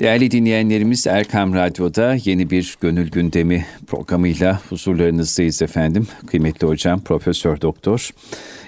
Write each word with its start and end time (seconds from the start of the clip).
Değerli 0.00 0.30
dinleyenlerimiz 0.30 1.06
Erkam 1.06 1.54
Radyo'da 1.54 2.16
yeni 2.24 2.50
bir 2.50 2.76
Gönül 2.80 3.10
Gündemi 3.10 3.66
programıyla 3.86 4.60
huzurlarınızdayız 4.68 5.62
efendim. 5.62 6.06
Kıymetli 6.26 6.66
hocam 6.66 7.00
Profesör 7.00 7.60
Doktor 7.60 8.10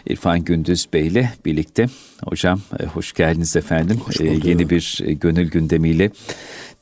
İrfan 0.07 0.45
Gündüz 0.45 0.87
Bey 0.93 1.07
ile 1.07 1.33
birlikte. 1.45 1.87
Hocam 2.25 2.61
e, 2.81 2.85
hoş 2.85 3.13
geldiniz 3.13 3.57
efendim. 3.57 4.01
Hoş 4.07 4.21
e, 4.21 4.25
yeni 4.25 4.71
bir 4.71 4.99
e, 5.05 5.13
Gönül 5.13 5.51
Gündemiyle 5.51 6.11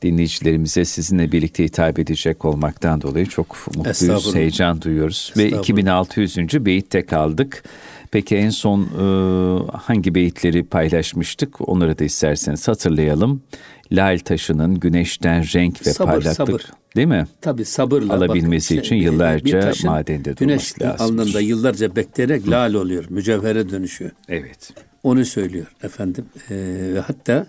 dinleyicilerimize 0.01 0.85
sizinle 0.85 1.31
birlikte 1.31 1.63
hitap 1.63 1.99
edecek 1.99 2.45
olmaktan 2.45 3.01
dolayı 3.01 3.25
çok 3.25 3.67
mutluyuz, 3.75 4.35
heyecan 4.35 4.81
duyuyoruz. 4.81 5.33
Ve 5.37 5.49
2600. 5.49 6.65
beyitte 6.65 7.05
kaldık. 7.05 7.63
Peki 8.11 8.35
en 8.35 8.49
son 8.49 8.81
e, 8.81 9.77
hangi 9.77 10.15
beyitleri 10.15 10.63
paylaşmıştık? 10.63 11.69
Onları 11.69 11.99
da 11.99 12.03
isterseniz 12.03 12.67
hatırlayalım. 12.67 13.41
Lal 13.91 14.19
taşının 14.19 14.79
güneşten 14.79 15.43
renk 15.55 15.87
ve 15.87 15.93
sabır, 15.93 16.11
parlaklık 16.11 16.35
sabır. 16.35 16.65
değil 16.95 17.07
mi? 17.07 17.27
Tabii 17.41 17.65
sabırla 17.65 18.13
alabilmesi 18.13 18.77
bak, 18.77 18.85
için 18.85 18.95
şey, 18.95 19.03
yıllarca 19.03 19.71
madende 19.83 20.31
güneş 20.31 20.79
durması 20.79 20.83
lazım. 20.83 21.19
alnında 21.19 21.39
yıllarca 21.39 21.95
bekleyerek 21.95 22.45
Hı. 22.45 22.51
lal 22.51 22.73
oluyor, 22.73 23.05
mücevhere 23.09 23.69
dönüşüyor. 23.69 24.11
Evet. 24.27 24.73
Onu 25.03 25.25
söylüyor 25.25 25.75
efendim. 25.83 26.25
Ee, 26.49 26.55
ve 26.93 26.99
hatta 26.99 27.47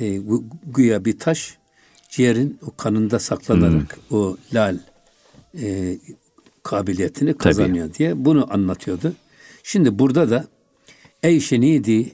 e, 0.00 0.20
güya 0.66 1.04
bir 1.04 1.18
taş 1.18 1.58
ciğerin 2.08 2.58
o 2.66 2.76
kanında 2.76 3.18
saklanarak 3.18 3.98
Hı. 4.08 4.16
o 4.16 4.36
lal 4.54 4.78
e, 5.62 5.98
kabiliyetini 6.62 7.34
kazanıyor 7.34 7.86
Tabii. 7.86 7.98
diye 7.98 8.24
bunu 8.24 8.54
anlatıyordu. 8.54 9.12
Şimdi 9.62 9.98
burada 9.98 10.30
da 10.30 10.44
ey 11.22 11.40
şenidi 11.40 12.12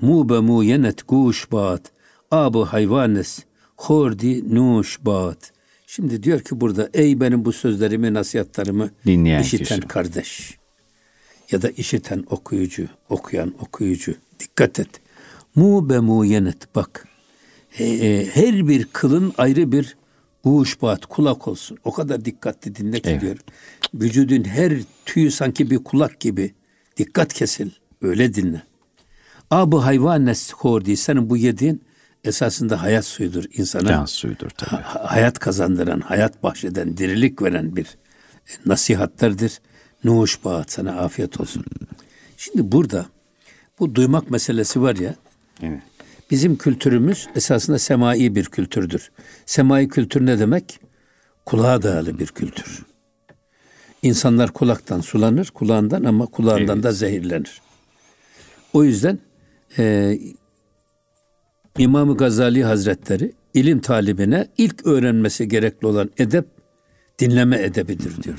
mu 0.00 0.28
be 0.28 0.38
mu 0.38 0.64
yenet 0.64 1.08
guş 1.08 1.52
bat 1.52 1.82
abu 2.30 2.64
hayvanes 2.64 3.38
hordi 3.76 4.54
nuş 4.54 4.98
bat. 5.02 5.52
Şimdi 5.86 6.22
diyor 6.22 6.40
ki 6.40 6.60
burada 6.60 6.90
ey 6.94 7.20
benim 7.20 7.44
bu 7.44 7.52
sözlerimi, 7.52 8.14
nasihatlarımı 8.14 8.90
Dinleyen 9.06 9.42
işiten 9.42 9.76
kişi. 9.76 9.88
kardeş 9.88 10.58
ya 11.50 11.62
da 11.62 11.70
işiten 11.70 12.24
okuyucu, 12.30 12.88
okuyan 13.08 13.54
okuyucu 13.60 14.14
dikkat 14.40 14.80
et. 14.80 14.88
Mu 15.54 15.90
be 15.90 15.98
mu 15.98 16.24
yenet 16.24 16.74
bak. 16.74 17.08
E, 17.78 17.84
e, 17.84 18.26
her 18.26 18.68
bir 18.68 18.84
kılın 18.84 19.32
ayrı 19.38 19.72
bir 19.72 19.96
uğuşbat, 20.44 21.06
kulak 21.06 21.48
olsun. 21.48 21.78
O 21.84 21.92
kadar 21.92 22.24
dikkatli 22.24 22.74
dinle 22.74 23.00
ki 23.00 23.10
evet. 23.10 23.20
diyor. 23.20 23.36
Vücudun 23.94 24.44
her 24.44 24.72
tüyü 25.06 25.30
sanki 25.30 25.70
bir 25.70 25.78
kulak 25.78 26.20
gibi. 26.20 26.54
Dikkat 26.96 27.32
kesil. 27.32 27.70
Öyle 28.02 28.34
dinle. 28.34 28.62
Abu 29.50 29.84
hayvan 29.84 30.26
nesli 30.26 30.96
Senin 30.96 31.30
bu 31.30 31.36
yediğin 31.36 31.82
esasında 32.24 32.82
hayat 32.82 33.04
suyudur 33.04 33.44
insana. 33.52 33.88
Can 33.88 34.04
suyudur 34.04 34.50
tabii. 34.50 34.82
Ha, 34.82 35.04
hayat 35.04 35.38
kazandıran, 35.38 36.00
hayat 36.00 36.42
bahşeden, 36.42 36.96
dirilik 36.96 37.42
veren 37.42 37.76
bir 37.76 37.86
nasihatlerdir. 38.66 39.60
Nuş 40.04 40.44
bağıt 40.44 40.70
sana 40.70 40.92
afiyet 40.92 41.40
olsun. 41.40 41.64
Şimdi 42.36 42.72
burada 42.72 43.06
bu 43.78 43.94
duymak 43.94 44.30
meselesi 44.30 44.82
var 44.82 44.96
ya. 44.96 45.14
Evet. 45.62 45.82
Bizim 46.30 46.56
kültürümüz 46.56 47.28
esasında 47.36 47.78
semai 47.78 48.34
bir 48.34 48.44
kültürdür. 48.44 49.10
Semai 49.46 49.88
kültür 49.88 50.26
ne 50.26 50.38
demek? 50.38 50.80
Kulağa 51.46 51.82
dayalı 51.82 52.18
bir 52.18 52.26
kültür. 52.26 52.82
İnsanlar 54.02 54.50
kulaktan 54.50 55.00
sulanır, 55.00 55.50
kulağından 55.54 56.04
ama 56.04 56.26
kulağından 56.26 56.74
evet. 56.74 56.84
da 56.84 56.92
zehirlenir. 56.92 57.60
O 58.72 58.84
yüzden 58.84 59.18
e, 59.78 60.18
İmam-ı 61.80 62.16
Gazali 62.16 62.64
Hazretleri 62.64 63.32
ilim 63.54 63.80
talibine 63.80 64.48
ilk 64.58 64.86
öğrenmesi 64.86 65.48
gerekli 65.48 65.86
olan 65.86 66.10
edep 66.18 66.46
dinleme 67.18 67.62
edebidir 67.62 68.22
diyor. 68.22 68.38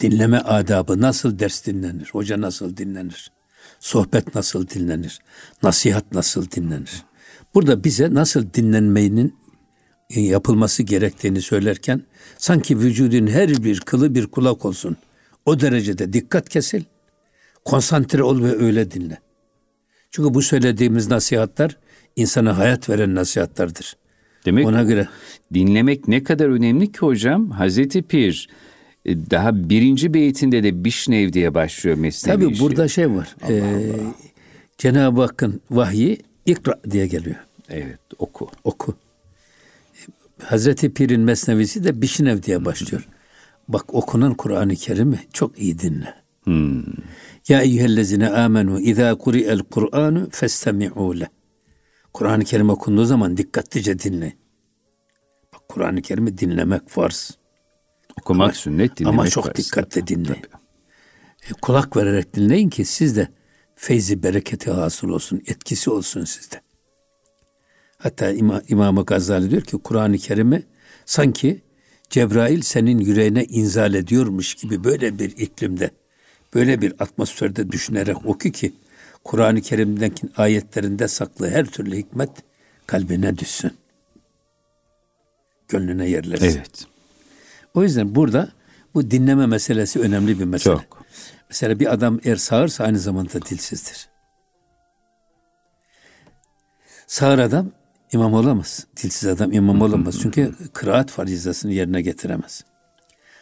Dinleme 0.00 0.38
adabı 0.38 1.00
nasıl 1.00 1.38
ders 1.38 1.66
dinlenir, 1.66 2.08
hoca 2.12 2.40
nasıl 2.40 2.76
dinlenir, 2.76 3.32
sohbet 3.80 4.34
nasıl 4.34 4.68
dinlenir, 4.68 5.18
nasihat 5.62 6.12
nasıl 6.12 6.50
dinlenir. 6.50 7.04
Burada 7.54 7.84
bize 7.84 8.14
nasıl 8.14 8.52
dinlenmenin 8.54 9.34
e, 10.10 10.20
yapılması 10.20 10.82
gerektiğini 10.82 11.42
söylerken 11.42 12.02
sanki 12.38 12.78
vücudun 12.78 13.26
her 13.26 13.64
bir 13.64 13.80
kılı 13.80 14.14
bir 14.14 14.26
kulak 14.26 14.64
olsun. 14.64 14.96
O 15.46 15.60
derecede 15.60 16.12
dikkat 16.12 16.48
kesil, 16.48 16.82
konsantre 17.64 18.22
ol 18.22 18.42
ve 18.42 18.56
öyle 18.56 18.90
dinle. 18.90 19.18
Çünkü 20.10 20.34
bu 20.34 20.42
söylediğimiz 20.42 21.10
nasihatler 21.10 21.76
insana 22.20 22.58
hayat 22.58 22.88
veren 22.88 23.14
nasihatlerdir. 23.14 23.96
Demek 24.44 24.66
ona 24.66 24.82
göre 24.82 25.08
dinlemek 25.54 26.08
ne 26.08 26.24
kadar 26.24 26.48
önemli 26.48 26.92
ki 26.92 26.98
hocam? 26.98 27.50
Hazreti 27.50 28.02
Pir 28.02 28.48
e, 29.04 29.30
daha 29.30 29.68
birinci 29.70 30.14
beytinde 30.14 30.62
de 30.62 30.84
Bişnev 30.84 31.32
diye 31.32 31.54
başlıyor 31.54 31.96
mesnevi 31.96 32.34
Tabi 32.34 32.60
burada 32.60 32.88
şey 32.88 33.10
var. 33.10 33.36
Allah 33.42 33.52
Allah. 33.52 34.14
Cenab-ı 34.78 35.20
Hakk'ın 35.20 35.60
vahyi 35.70 36.18
ikra 36.46 36.80
diye 36.90 37.06
geliyor. 37.06 37.36
Evet 37.68 37.98
oku. 38.18 38.48
Oku. 38.64 38.94
Hazreti 40.42 40.94
Pir'in 40.94 41.20
mesnevisi 41.20 41.84
de 41.84 42.02
Bişnev 42.02 42.42
diye 42.42 42.64
başlıyor. 42.64 43.08
Bak 43.68 43.94
okunan 43.94 44.34
Kur'an-ı 44.34 44.74
Kerim'i 44.74 45.18
çok 45.32 45.58
iyi 45.58 45.78
dinle. 45.78 46.14
Hmm. 46.44 46.82
Ya 47.48 47.60
eyyühellezine 47.60 48.28
amenu 48.28 48.80
izâ 48.80 49.14
kuri'el 49.14 49.58
Kur'anu 49.58 50.28
festemi'û 50.30 51.20
leh. 51.20 51.26
Kur'an-ı 52.12 52.44
Kerim 52.44 52.70
okunduğu 52.70 53.04
zaman 53.04 53.36
dikkatlice 53.36 53.98
dinle. 53.98 54.32
Bak 55.52 55.68
Kur'an-ı 55.68 56.02
Kerim'i 56.02 56.38
dinlemek 56.38 56.88
farz. 56.88 57.38
Okumak 58.20 58.44
ama, 58.44 58.52
sünnet, 58.52 58.96
dinlemek 58.96 59.18
Ama 59.18 59.28
çok 59.28 59.44
farz. 59.44 59.56
dikkatle 59.56 60.06
dinle. 60.06 60.42
E, 61.50 61.52
kulak 61.62 61.96
vererek 61.96 62.34
dinleyin 62.34 62.68
ki 62.68 62.84
siz 62.84 63.16
de 63.16 63.28
feyzi 63.74 64.22
bereketi 64.22 64.70
hasıl 64.70 65.08
olsun, 65.08 65.42
etkisi 65.46 65.90
olsun 65.90 66.24
sizde. 66.24 66.60
Hatta 67.98 68.30
İma, 68.30 68.62
İmam-ı 68.68 69.04
Gazali 69.04 69.50
diyor 69.50 69.62
ki 69.62 69.78
Kur'an-ı 69.78 70.18
Kerim'i 70.18 70.62
sanki 71.06 71.62
Cebrail 72.10 72.60
senin 72.62 72.98
yüreğine 72.98 73.44
inzal 73.44 73.94
ediyormuş 73.94 74.54
gibi 74.54 74.84
böyle 74.84 75.18
bir 75.18 75.30
iklimde, 75.30 75.90
böyle 76.54 76.82
bir 76.82 76.94
atmosferde 76.98 77.72
düşünerek 77.72 78.26
oku 78.26 78.50
ki 78.50 78.72
Kur'an-ı 79.24 79.60
Kerim'deki 79.60 80.28
ayetlerinde 80.36 81.08
saklı 81.08 81.50
her 81.50 81.66
türlü 81.66 81.96
hikmet 81.96 82.30
kalbine 82.86 83.38
düşsün. 83.38 83.72
Gönlüne 85.68 86.08
yerleşsin. 86.08 86.46
Evet. 86.46 86.86
O 87.74 87.82
yüzden 87.82 88.14
burada 88.14 88.48
bu 88.94 89.10
dinleme 89.10 89.46
meselesi 89.46 90.00
önemli 90.00 90.38
bir 90.38 90.44
mesele. 90.44 90.76
Çok. 90.76 91.04
Mesela 91.48 91.80
bir 91.80 91.92
adam 91.92 92.20
eğer 92.24 92.36
sağırsa 92.36 92.84
aynı 92.84 92.98
zamanda 92.98 93.42
dilsizdir. 93.42 94.08
Sağır 97.06 97.38
adam 97.38 97.70
imam 98.12 98.34
olamaz. 98.34 98.86
Dilsiz 98.96 99.28
adam 99.28 99.52
imam 99.52 99.82
olamaz. 99.82 100.20
Çünkü 100.22 100.54
kıraat 100.72 101.10
farizasını 101.10 101.72
yerine 101.72 102.02
getiremez. 102.02 102.64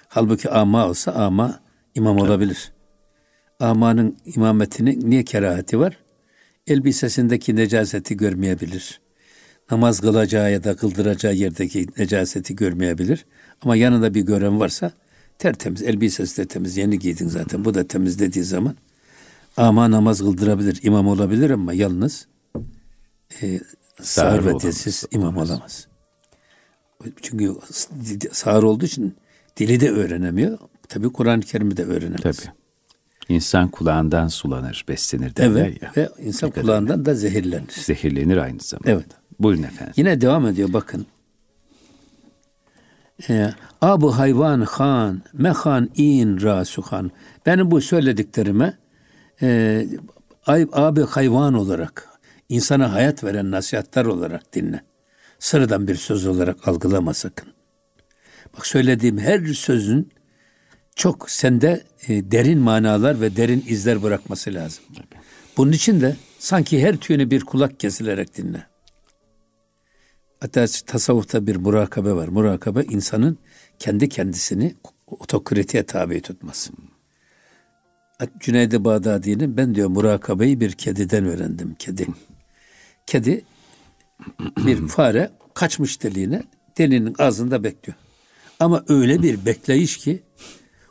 Halbuki 0.09 0.51
ama 0.51 0.87
olsa 0.87 1.13
ama 1.13 1.61
imam 1.95 2.19
olabilir 2.19 2.73
amanın 3.61 4.17
imametinin 4.25 5.11
niye 5.11 5.25
kerahati 5.25 5.79
var? 5.79 5.99
Elbisesindeki 6.67 7.57
necaseti 7.57 8.17
görmeyebilir. 8.17 9.01
Namaz 9.71 10.01
kılacağı 10.01 10.53
ya 10.53 10.65
da 10.65 10.77
kıldıracağı 10.77 11.35
yerdeki 11.35 11.87
necaseti 11.99 12.57
görmeyebilir. 12.57 13.27
Ama 13.63 13.77
yanında 13.77 14.15
bir 14.15 14.21
gören 14.21 14.61
varsa 14.61 14.93
tertemiz, 15.39 15.83
elbisesi 15.83 16.43
de 16.43 16.47
temiz, 16.47 16.77
yeni 16.77 16.99
giydin 16.99 17.29
zaten. 17.29 17.65
Bu 17.65 17.75
da 17.75 17.87
temiz 17.87 18.19
dediği 18.19 18.45
zaman 18.45 18.77
ama 19.57 19.91
namaz 19.91 20.19
kıldırabilir, 20.19 20.81
imam 20.83 21.09
olabilir 21.09 21.51
ama 21.51 21.73
yalnız 21.73 22.27
e, 23.43 23.61
sağır 24.03 24.47
ve 24.47 24.61
dilsiz 24.61 25.05
imam 25.11 25.37
olamaz. 25.37 25.89
Çünkü 27.23 27.55
sağır 28.33 28.63
olduğu 28.63 28.85
için 28.85 29.17
dili 29.57 29.81
de 29.81 29.91
öğrenemiyor. 29.91 30.59
Tabii 30.89 31.13
Kur'an-ı 31.13 31.43
Kerim'i 31.43 31.77
de 31.77 31.85
öğrenemez. 31.85 32.23
Tabii. 32.23 32.58
İnsan 33.29 33.69
kulağından 33.69 34.29
sulanır, 34.29 34.85
beslenir 34.89 35.37
derler 35.37 35.67
evet, 35.67 35.83
ya. 35.83 35.93
Ve 35.97 36.09
insan 36.19 36.51
kulağından 36.51 37.05
da 37.07 37.15
zehirlenir. 37.15 37.71
Zehirlenir 37.71 38.37
aynı 38.37 38.61
zamanda. 38.61 38.91
Evet. 38.91 39.07
Buyurun 39.41 39.63
efendim. 39.63 39.95
Yine 39.97 40.21
devam 40.21 40.47
ediyor 40.47 40.73
bakın. 40.73 41.07
Ee, 43.29 43.51
Abu 43.81 44.19
hayvan 44.19 44.61
han, 44.61 45.23
mehan 45.33 45.91
in 45.95 46.43
rasuhan. 46.43 47.11
Benim 47.47 47.71
bu 47.71 47.81
söylediklerime 47.81 48.79
e, 49.43 49.87
abi 50.73 51.03
hayvan 51.03 51.55
olarak, 51.55 52.09
insana 52.49 52.93
hayat 52.93 53.25
veren 53.25 53.51
nasihatler 53.51 54.05
olarak 54.05 54.53
dinle. 54.53 54.81
Sıradan 55.39 55.89
bir 55.89 55.95
söz 55.95 56.27
olarak 56.27 56.69
algılama 56.69 57.15
sakın. 57.15 57.49
Bak 58.57 58.67
söylediğim 58.67 59.19
her 59.19 59.47
sözün 59.47 60.13
çok 60.99 61.31
sende 61.31 61.83
e, 62.09 62.31
derin 62.31 62.59
manalar 62.59 63.21
ve 63.21 63.37
derin 63.37 63.65
izler 63.69 64.03
bırakması 64.03 64.55
lazım. 64.55 64.85
Bunun 65.57 65.73
için 65.73 66.01
de 66.01 66.17
sanki 66.39 66.83
her 66.83 66.97
tüyünü 66.97 67.31
bir 67.31 67.45
kulak 67.45 67.81
kesilerek 67.81 68.37
dinle. 68.37 68.67
Hatta 70.41 70.67
tasavvufta 70.87 71.47
bir 71.47 71.57
murakabe 71.57 72.13
var. 72.13 72.29
Murakabe 72.29 72.83
insanın 72.83 73.39
kendi 73.79 74.09
kendisini 74.09 74.75
otokratiye 75.07 75.83
tabi 75.83 76.21
tutması. 76.21 76.73
Cüneyd-i 78.41 78.85
Bağdadi'nin 78.85 79.57
ben 79.57 79.75
diyor 79.75 79.89
murakabeyi 79.89 80.61
bir 80.61 80.73
kediden 80.73 81.25
öğrendim. 81.25 81.75
Kedi. 81.79 82.07
Kedi 83.07 83.45
bir 84.67 84.89
fare 84.89 85.31
kaçmış 85.55 86.03
deliğine 86.03 86.43
delinin 86.79 87.15
ağzında 87.19 87.65
bekliyor. 87.65 87.99
Ama 88.61 88.85
öyle 88.89 89.23
bir 89.23 89.47
bekleyiş 89.47 89.97
ki 89.97 90.23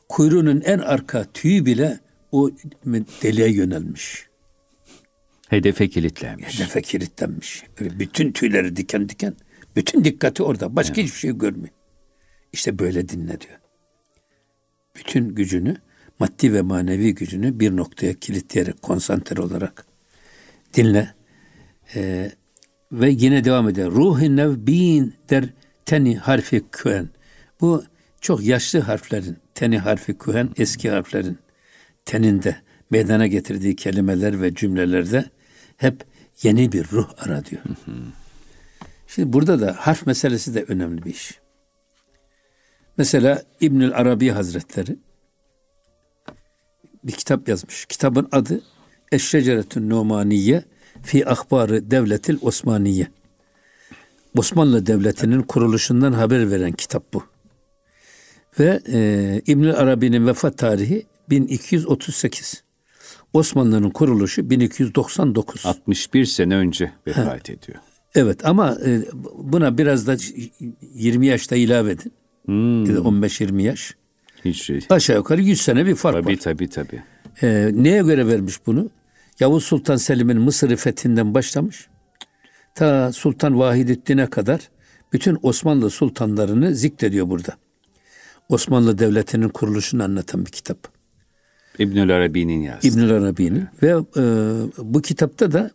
kuyruğunun 0.09 0.61
en 0.61 0.79
arka 0.79 1.25
tüyü 1.33 1.65
bile 1.65 1.99
o 2.31 2.51
deliğe 3.23 3.51
yönelmiş. 3.51 4.27
Hedefe 5.49 5.89
kilitlenmiş. 5.89 6.59
Hedefe 6.59 6.81
kilitlenmiş. 6.81 7.63
Böyle 7.79 7.99
bütün 7.99 8.31
tüyleri 8.31 8.75
diken 8.75 9.09
diken. 9.09 9.35
Bütün 9.75 10.03
dikkati 10.03 10.43
orada. 10.43 10.75
Başka 10.75 10.93
evet. 10.93 11.05
hiçbir 11.05 11.19
şey 11.19 11.37
görmüyor. 11.37 11.73
İşte 12.53 12.79
böyle 12.79 13.09
dinle 13.09 13.41
diyor. 13.41 13.59
Bütün 14.95 15.35
gücünü, 15.35 15.77
maddi 16.19 16.53
ve 16.53 16.61
manevi 16.61 17.15
gücünü 17.15 17.59
bir 17.59 17.75
noktaya 17.75 18.13
kilitleyerek, 18.13 18.81
konsantre 18.81 19.41
olarak 19.41 19.85
dinle. 20.73 21.13
Ee, 21.95 22.31
ve 22.91 23.09
yine 23.09 23.43
devam 23.43 23.69
ediyor. 23.69 23.91
Ruhi 23.91 24.35
nevbin 24.35 25.13
der 25.29 25.45
teni 25.85 26.17
harfi 26.17 26.63
kühen. 26.71 27.09
Bu 27.61 27.83
çok 28.21 28.43
yaşlı 28.43 28.79
harflerin, 28.79 29.37
teni 29.57 29.79
harfi 29.79 30.17
kühen 30.17 30.49
eski 30.57 30.89
harflerin 30.89 31.37
teninde 32.05 32.55
meydana 32.89 33.27
getirdiği 33.27 33.75
kelimeler 33.75 34.41
ve 34.41 34.53
cümlelerde 34.53 35.25
hep 35.77 36.03
yeni 36.43 36.71
bir 36.71 36.91
ruh 36.91 37.09
ara 37.17 37.45
diyor. 37.45 37.61
Şimdi 39.07 39.33
burada 39.33 39.61
da 39.61 39.75
harf 39.79 40.07
meselesi 40.07 40.53
de 40.53 40.63
önemli 40.63 41.05
bir 41.05 41.09
iş. 41.09 41.39
Mesela 42.97 43.43
İbnül 43.61 43.91
Arabi 43.93 44.29
Hazretleri 44.29 44.97
bir 47.03 47.11
kitap 47.11 47.49
yazmış. 47.49 47.85
Kitabın 47.85 48.27
adı 48.31 48.61
Eşşeceretün 49.11 49.89
Numaniye 49.89 50.63
fi 51.03 51.29
Ahbarı 51.29 51.91
Devletil 51.91 52.37
Osmaniye. 52.41 53.07
Osmanlı 54.37 54.85
Devleti'nin 54.85 55.41
kuruluşundan 55.41 56.13
haber 56.13 56.51
veren 56.51 56.71
kitap 56.71 57.13
bu. 57.13 57.36
Ve 58.59 58.79
e, 58.93 59.41
İbnül 59.47 59.73
Arabi'nin 59.73 60.27
vefat 60.27 60.57
tarihi 60.57 61.05
1238. 61.29 62.63
Osmanlı'nın 63.33 63.89
kuruluşu 63.89 64.49
1299. 64.49 65.65
61 65.65 66.25
sene 66.25 66.55
önce 66.55 66.91
vefat 67.07 67.25
ha. 67.25 67.53
ediyor. 67.53 67.77
Evet 68.15 68.45
ama 68.45 68.77
e, 68.85 69.01
buna 69.37 69.77
biraz 69.77 70.07
da 70.07 70.17
20 70.93 71.27
yaşta 71.27 71.55
ilave 71.55 71.91
edin. 71.91 72.11
Hmm. 72.45 72.85
15-20 72.85 73.61
yaş. 73.61 73.95
Hiç 74.45 74.63
şey. 74.63 74.79
Aşağı 74.89 75.17
yukarı 75.17 75.41
100 75.41 75.61
sene 75.61 75.85
bir 75.85 75.95
fark 75.95 76.15
tabii, 76.15 76.33
var. 76.33 76.39
Tabii 76.41 76.69
tabii 76.69 76.87
tabii. 76.87 77.03
Ee, 77.43 77.71
neye 77.73 78.01
göre 78.01 78.27
vermiş 78.27 78.55
bunu? 78.65 78.89
Yavuz 79.39 79.63
Sultan 79.63 79.95
Selim'in 79.95 80.41
Mısır'ı 80.41 80.75
fethinden 80.75 81.33
başlamış. 81.33 81.87
Ta 82.75 83.11
Sultan 83.11 83.59
Vahidettin'e 83.59 84.25
kadar 84.25 84.59
bütün 85.13 85.37
Osmanlı 85.41 85.89
sultanlarını 85.89 86.75
zikrediyor 86.75 87.29
burada. 87.29 87.57
Osmanlı 88.49 88.97
Devleti'nin 88.97 89.49
kuruluşunu 89.49 90.03
anlatan 90.03 90.45
bir 90.45 90.51
kitap. 90.51 90.77
İbnül 91.79 92.15
Arabi'nin 92.15 92.61
yazdığı. 92.61 92.87
İbnül 92.87 93.11
Arabi'nin 93.11 93.67
ve 93.83 93.87
e, 93.87 94.23
bu 94.77 95.01
kitapta 95.01 95.51
da 95.51 95.71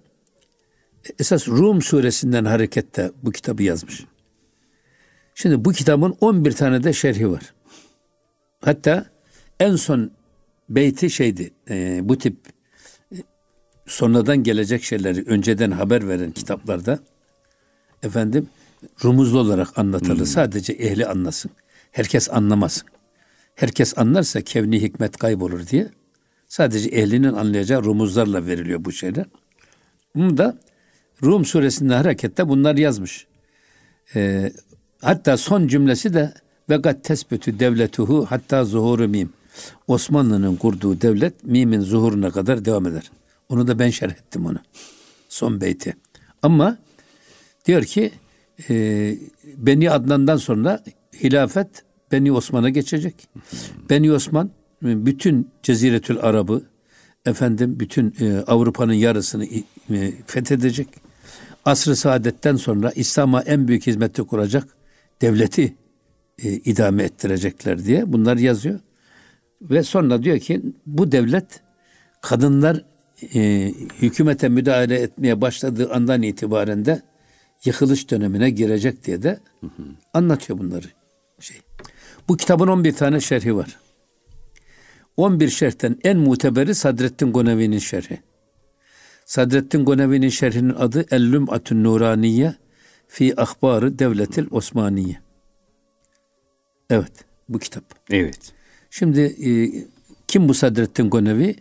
esas 1.18 1.48
Rum 1.48 1.82
suresinden 1.82 2.44
hareketle 2.44 3.10
bu 3.22 3.30
kitabı 3.30 3.62
yazmış. 3.62 4.04
Şimdi 5.34 5.64
bu 5.64 5.72
kitabın 5.72 6.16
11 6.20 6.52
tane 6.52 6.84
de 6.84 6.92
şerhi 6.92 7.30
var. 7.30 7.54
Hatta 8.60 9.06
en 9.60 9.76
son 9.76 10.10
beyti 10.68 11.10
şeydi. 11.10 11.50
E, 11.70 12.00
bu 12.02 12.18
tip 12.18 12.36
e, 13.12 13.16
sonradan 13.86 14.42
gelecek 14.42 14.82
şeyleri 14.82 15.24
önceden 15.26 15.70
haber 15.70 16.08
veren 16.08 16.32
kitaplarda 16.32 16.98
efendim 18.02 18.48
rumuzlu 19.04 19.38
olarak 19.38 19.78
anlatılır. 19.78 20.18
Hmm. 20.18 20.26
Sadece 20.26 20.72
ehli 20.72 21.06
anlasın. 21.06 21.50
Herkes 21.92 22.30
anlamasın. 22.30 22.88
Herkes 23.54 23.98
anlarsa 23.98 24.40
kevni 24.40 24.82
hikmet 24.82 25.16
kaybolur 25.16 25.66
diye 25.66 25.88
sadece 26.46 26.88
ehlinin 26.88 27.32
anlayacağı 27.32 27.84
rumuzlarla 27.84 28.46
veriliyor 28.46 28.84
bu 28.84 28.92
şeyler. 28.92 29.26
Bunu 30.14 30.38
da 30.38 30.58
Rum 31.24 31.44
suresinde 31.44 31.94
harekette 31.94 32.48
bunlar 32.48 32.76
yazmış. 32.76 33.26
Ee, 34.14 34.52
hatta 35.00 35.36
son 35.36 35.66
cümlesi 35.68 36.14
de 36.14 36.34
ve 36.70 36.76
gat 36.76 37.04
tesbütü 37.04 37.58
devletuhu 37.58 38.26
hatta 38.28 38.64
zuhuru 38.64 39.08
mim. 39.08 39.32
Osmanlı'nın 39.86 40.56
kurduğu 40.56 41.00
devlet 41.00 41.44
mimin 41.44 41.80
zuhuruna 41.80 42.30
kadar 42.30 42.64
devam 42.64 42.86
eder. 42.86 43.10
Onu 43.48 43.68
da 43.68 43.78
ben 43.78 43.90
şerh 43.90 44.10
ettim 44.10 44.46
onu. 44.46 44.58
Son 45.28 45.60
beyti. 45.60 45.96
Ama 46.42 46.78
diyor 47.66 47.84
ki 47.84 48.12
e, 48.70 49.16
Beni 49.56 49.90
Adnan'dan 49.90 50.36
sonra 50.36 50.84
hilafet 51.14 51.84
Beni 52.12 52.32
Osman'a 52.32 52.68
geçecek. 52.68 53.28
Beni 53.90 54.12
Osman 54.12 54.50
bütün 54.82 55.50
Ceziretül 55.62 56.18
Arabı 56.18 56.62
efendim 57.26 57.80
bütün 57.80 58.14
e, 58.20 58.38
Avrupa'nın 58.46 58.92
yarısını 58.92 59.44
e, 59.44 60.12
fethedecek. 60.26 60.88
Asr-ı 61.64 61.96
Saadet'ten 61.96 62.56
sonra 62.56 62.90
İslam'a 62.90 63.40
en 63.40 63.68
büyük 63.68 63.86
hizmeti 63.86 64.22
kuracak 64.22 64.68
devleti 65.20 65.76
e, 66.42 66.52
idame 66.52 67.02
ettirecekler 67.02 67.84
diye 67.84 68.12
bunlar 68.12 68.36
yazıyor. 68.36 68.80
Ve 69.62 69.82
sonra 69.82 70.22
diyor 70.22 70.38
ki 70.38 70.62
bu 70.86 71.12
devlet 71.12 71.62
kadınlar 72.20 72.84
e, 73.34 73.72
hükümete 74.02 74.48
müdahale 74.48 74.94
etmeye 74.94 75.40
başladığı 75.40 75.92
andan 75.92 76.22
itibaren 76.22 76.84
de 76.84 77.02
yıkılış 77.64 78.10
dönemine 78.10 78.50
girecek 78.50 79.04
diye 79.04 79.22
de 79.22 79.40
anlatıyor 80.14 80.58
bunları. 80.58 80.86
Şey. 81.42 81.60
Bu 82.28 82.36
kitabın 82.36 82.68
11 82.68 82.92
tane 82.92 83.20
şerhi 83.20 83.56
var. 83.56 83.78
11 85.16 85.48
şerhten 85.48 85.96
en 86.04 86.18
muteberi 86.18 86.74
Sadrettin 86.74 87.32
Gonevi'nin 87.32 87.78
şerhi. 87.78 88.20
Sadrettin 89.24 89.84
Gonevi'nin 89.84 90.28
şerhinin 90.28 90.74
adı 90.74 91.06
Ellüm 91.10 91.50
Atun 91.50 91.84
Nuraniye 91.84 92.54
fi 93.08 93.40
Ahbarı 93.40 93.98
Devletil 93.98 94.46
Osmaniye. 94.50 95.20
Evet, 96.90 97.24
bu 97.48 97.58
kitap. 97.58 97.84
Evet. 98.10 98.52
Şimdi 98.90 99.20
e, 99.20 99.50
kim 100.28 100.48
bu 100.48 100.54
Sadrettin 100.54 101.10
Gonevi? 101.10 101.56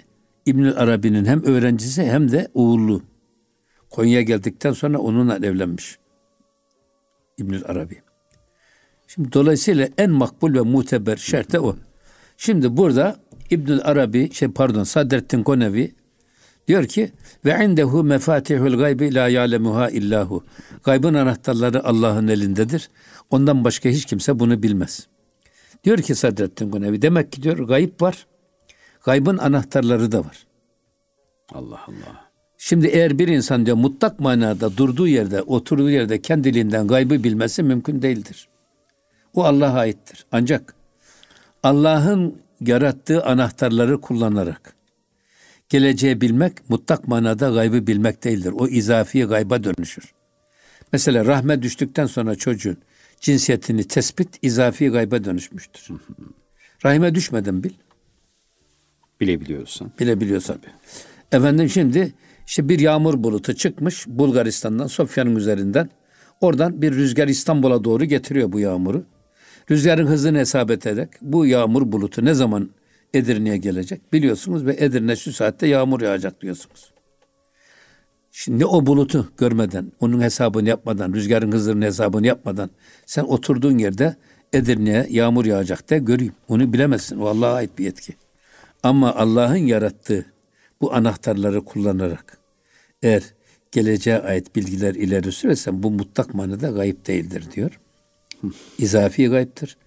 İbn 0.45 0.63
Arabi'nin 0.63 1.25
hem 1.25 1.43
öğrencisi 1.43 2.03
hem 2.03 2.31
de 2.31 2.47
oğlu. 2.53 3.01
Konya'ya 3.89 4.21
geldikten 4.21 4.73
sonra 4.73 4.99
onunla 4.99 5.35
evlenmiş. 5.37 5.99
İbn 7.37 7.61
Arabi. 7.65 8.01
Şimdi 9.13 9.33
dolayısıyla 9.33 9.87
en 9.97 10.11
makbul 10.11 10.53
ve 10.53 10.61
muteber 10.61 11.17
şert 11.17 11.51
de 11.51 11.59
o. 11.59 11.75
Şimdi 12.37 12.77
burada 12.77 13.15
İbnül 13.49 13.79
Arabi, 13.83 14.33
şey 14.33 14.47
pardon 14.47 14.83
Sadrettin 14.83 15.43
Konevi 15.43 15.95
diyor 16.67 16.85
ki 16.85 17.11
ve 17.45 17.65
indehu 17.65 18.03
mefatihul 18.03 18.77
gaybi 18.77 19.13
la 19.13 19.27
ya'lemuha 19.27 19.89
illahu. 19.89 20.43
Gaybın 20.83 21.13
anahtarları 21.13 21.85
Allah'ın 21.85 22.27
elindedir. 22.27 22.89
Ondan 23.29 23.63
başka 23.63 23.89
hiç 23.89 24.05
kimse 24.05 24.39
bunu 24.39 24.63
bilmez. 24.63 25.07
Diyor 25.83 25.97
ki 25.97 26.15
Sadrettin 26.15 26.71
Konevi 26.71 27.01
demek 27.01 27.31
ki 27.31 27.43
diyor 27.43 27.57
gayb 27.57 28.01
var. 28.01 28.27
Gaybın 29.03 29.37
anahtarları 29.37 30.11
da 30.11 30.19
var. 30.19 30.47
Allah 31.53 31.79
Allah. 31.87 32.31
Şimdi 32.57 32.87
eğer 32.87 33.19
bir 33.19 33.27
insan 33.27 33.65
diyor 33.65 33.77
mutlak 33.77 34.19
manada 34.19 34.77
durduğu 34.77 35.07
yerde, 35.07 35.41
oturduğu 35.41 35.89
yerde 35.89 36.21
kendiliğinden 36.21 36.87
gaybı 36.87 37.23
bilmesi 37.23 37.63
mümkün 37.63 38.01
değildir. 38.01 38.47
O 39.33 39.43
Allah'a 39.43 39.79
aittir. 39.79 40.25
Ancak 40.31 40.75
Allah'ın 41.63 42.41
yarattığı 42.61 43.25
anahtarları 43.25 44.01
kullanarak 44.01 44.75
geleceği 45.71 46.21
bilmek 46.21 46.69
mutlak 46.69 47.07
manada 47.07 47.49
gaybı 47.49 47.87
bilmek 47.87 48.23
değildir. 48.23 48.53
O 48.57 48.67
izafi 48.67 49.23
gayba 49.23 49.63
dönüşür. 49.63 50.13
Mesela 50.93 51.25
rahme 51.25 51.61
düştükten 51.61 52.05
sonra 52.05 52.35
çocuğun 52.35 52.77
cinsiyetini 53.21 53.83
tespit 53.83 54.29
izafi 54.41 54.89
gayba 54.89 55.23
dönüşmüştür. 55.23 55.87
Rahime 56.85 57.15
düşmeden 57.15 57.63
bil. 57.63 57.73
Bilebiliyorsan. 59.21 59.91
Bilebiliyorsan. 59.99 60.57
Tabii. 60.57 60.71
Efendim 61.31 61.69
şimdi 61.69 62.13
işte 62.47 62.69
bir 62.69 62.79
yağmur 62.79 63.23
bulutu 63.23 63.55
çıkmış 63.55 64.07
Bulgaristan'dan, 64.07 64.87
Sofya'nın 64.87 65.35
üzerinden. 65.35 65.89
Oradan 66.41 66.81
bir 66.81 66.93
rüzgar 66.93 67.27
İstanbul'a 67.27 67.83
doğru 67.83 68.05
getiriyor 68.05 68.51
bu 68.51 68.59
yağmuru. 68.59 69.03
Rüzgarın 69.71 70.07
hızını 70.07 70.37
hesap 70.37 70.71
ederek 70.71 71.09
bu 71.21 71.45
yağmur 71.45 71.91
bulutu 71.91 72.25
ne 72.25 72.33
zaman 72.33 72.69
Edirne'ye 73.13 73.57
gelecek 73.57 74.13
biliyorsunuz 74.13 74.65
ve 74.65 74.75
Edirne 74.79 75.15
şu 75.15 75.33
saatte 75.33 75.67
yağmur 75.67 76.01
yağacak 76.01 76.41
diyorsunuz. 76.41 76.91
Şimdi 78.31 78.65
o 78.65 78.85
bulutu 78.85 79.31
görmeden, 79.37 79.91
onun 79.99 80.21
hesabını 80.21 80.69
yapmadan, 80.69 81.13
rüzgarın 81.13 81.51
hızının 81.51 81.81
hesabını 81.81 82.27
yapmadan 82.27 82.69
sen 83.05 83.23
oturduğun 83.23 83.77
yerde 83.77 84.15
Edirne'ye 84.53 85.07
yağmur 85.09 85.45
yağacak 85.45 85.89
da 85.89 85.97
göreyim. 85.97 86.33
Onu 86.47 86.73
bilemezsin. 86.73 87.17
O 87.19 87.25
Allah'a 87.25 87.53
ait 87.53 87.77
bir 87.77 87.85
yetki. 87.85 88.13
Ama 88.83 89.15
Allah'ın 89.15 89.55
yarattığı 89.55 90.25
bu 90.81 90.93
anahtarları 90.93 91.65
kullanarak 91.65 92.37
eğer 93.03 93.23
geleceğe 93.71 94.19
ait 94.19 94.55
bilgiler 94.55 94.95
ileri 94.95 95.31
sürersen 95.31 95.83
bu 95.83 95.91
mutlak 95.91 96.33
manada 96.33 96.69
gayip 96.69 97.07
değildir 97.07 97.43
diyor. 97.55 97.80
İzafi 98.77 99.27
gayiptir. 99.27 99.77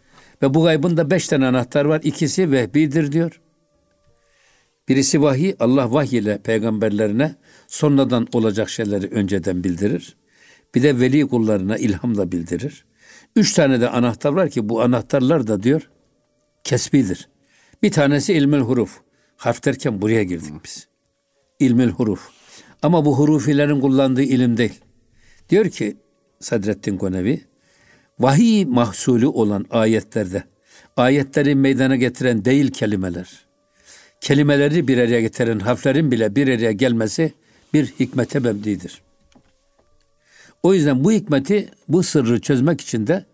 Ve 0.43 0.55
bu 0.55 0.63
gaybın 0.63 0.97
da 0.97 1.11
beş 1.11 1.29
tane 1.29 1.47
anahtar 1.47 1.85
var. 1.85 2.01
İkisi 2.05 2.51
vehbidir 2.51 3.13
diyor. 3.13 3.41
Birisi 4.89 5.23
vahiy, 5.23 5.55
Allah 5.61 5.93
vahiy 5.93 6.19
ile 6.19 6.39
peygamberlerine 6.39 7.35
sonradan 7.67 8.27
olacak 8.33 8.71
şeyleri 8.71 9.07
önceden 9.07 9.65
bildirir. 9.65 10.17
Bir 10.75 10.83
de 10.83 11.01
veli 11.01 11.29
kullarına 11.29 11.77
ilhamla 11.77 12.33
bildirir. 12.33 12.85
Üç 13.37 13.53
tane 13.53 13.81
de 13.81 13.89
anahtar 13.89 14.33
var 14.33 14.51
ki 14.51 14.69
bu 14.69 14.83
anahtarlar 14.83 15.47
da 15.47 15.63
diyor 15.63 15.91
kesbidir. 16.65 17.29
Bir 17.83 17.91
tanesi 17.91 18.35
ilmül 18.35 18.61
huruf. 18.61 19.01
Harf 19.37 19.65
derken 19.65 20.03
buraya 20.03 20.23
girdik 20.23 20.53
biz. 20.65 20.89
İlmül 21.59 21.91
huruf. 21.91 22.31
Ama 22.83 23.05
bu 23.05 23.19
hurufilerin 23.19 23.81
kullandığı 23.81 24.23
ilim 24.23 24.57
değil. 24.57 24.81
Diyor 25.51 25.69
ki 25.69 25.97
Sadrettin 26.41 26.97
Konevi, 26.97 27.45
vahiy 28.19 28.65
mahsulü 28.65 29.27
olan 29.27 29.67
ayetlerde, 29.71 30.45
ayetleri 30.97 31.55
meydana 31.55 31.97
getiren 31.97 32.45
değil 32.45 32.71
kelimeler, 32.71 33.45
kelimeleri 34.21 34.89
bir 34.89 34.99
araya 34.99 35.21
getiren 35.21 35.59
harflerin 35.59 36.11
bile 36.11 36.37
bir 36.37 36.49
araya 36.49 36.73
gelmesi 36.73 37.33
bir 37.75 37.87
hikmete 37.87 38.39
mebnidir. 38.39 39.03
O 40.63 40.75
yüzden 40.75 41.05
bu 41.05 41.13
hikmeti, 41.13 41.69
bu 41.89 42.03
sırrı 42.03 42.41
çözmek 42.41 42.81
için 42.81 43.07
de 43.07 43.25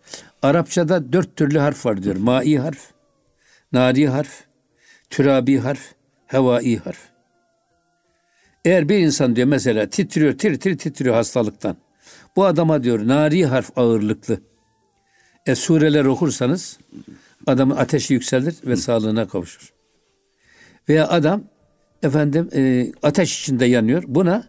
Arapçada 0.42 1.12
dört 1.12 1.36
türlü 1.36 1.58
harf 1.58 1.86
var 1.86 2.02
diyor. 2.02 2.16
Mai 2.16 2.58
harf, 2.58 2.90
nari 3.72 4.08
harf, 4.08 4.44
türabi 5.10 5.58
harf, 5.58 5.92
hevai 6.26 6.76
harf. 6.76 7.08
Eğer 8.64 8.88
bir 8.88 8.98
insan 8.98 9.36
diyor 9.36 9.48
mesela 9.48 9.86
titriyor, 9.88 10.38
tir 10.38 10.60
tir 10.60 10.78
titriyor 10.78 11.14
hastalıktan. 11.14 11.76
Bu 12.36 12.44
adama 12.44 12.82
diyor 12.82 13.08
nari 13.08 13.46
harf 13.46 13.78
ağırlıklı. 13.78 14.40
E 15.50 15.54
sureler 15.54 16.04
okursanız 16.04 16.78
adamın 17.46 17.76
ateşi 17.76 18.14
yükselir 18.14 18.54
ve 18.66 18.76
sağlığına 18.76 19.28
kavuşur. 19.28 19.72
Veya 20.88 21.08
adam 21.08 21.44
efendim 22.02 22.48
e, 22.54 22.92
ateş 23.02 23.40
içinde 23.40 23.66
yanıyor. 23.66 24.02
Buna 24.06 24.44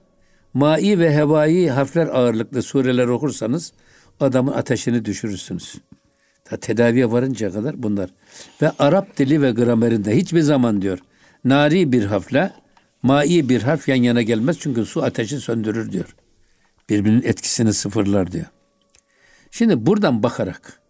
mai 0.53 0.99
ve 0.99 1.15
hevai 1.15 1.69
harfler 1.69 2.07
ağırlıklı 2.07 2.61
sureler 2.61 3.07
okursanız 3.07 3.73
adamın 4.19 4.51
ateşini 4.51 5.05
düşürürsünüz. 5.05 5.75
Ta 6.45 6.57
tedaviye 6.57 7.11
varıncaya 7.11 7.51
kadar 7.51 7.83
bunlar. 7.83 8.09
Ve 8.61 8.71
Arap 8.79 9.17
dili 9.17 9.41
ve 9.41 9.51
gramerinde 9.51 10.17
hiçbir 10.17 10.41
zaman 10.41 10.81
diyor 10.81 10.99
nari 11.43 11.91
bir 11.91 12.05
harfle 12.05 12.51
mai 13.03 13.49
bir 13.49 13.61
harf 13.61 13.87
yan 13.87 13.95
yana 13.95 14.21
gelmez 14.21 14.59
çünkü 14.59 14.85
su 14.85 15.03
ateşi 15.03 15.39
söndürür 15.39 15.91
diyor. 15.91 16.15
Birbirinin 16.89 17.23
etkisini 17.23 17.73
sıfırlar 17.73 18.31
diyor. 18.31 18.45
Şimdi 19.51 19.85
buradan 19.85 20.23
bakarak 20.23 20.80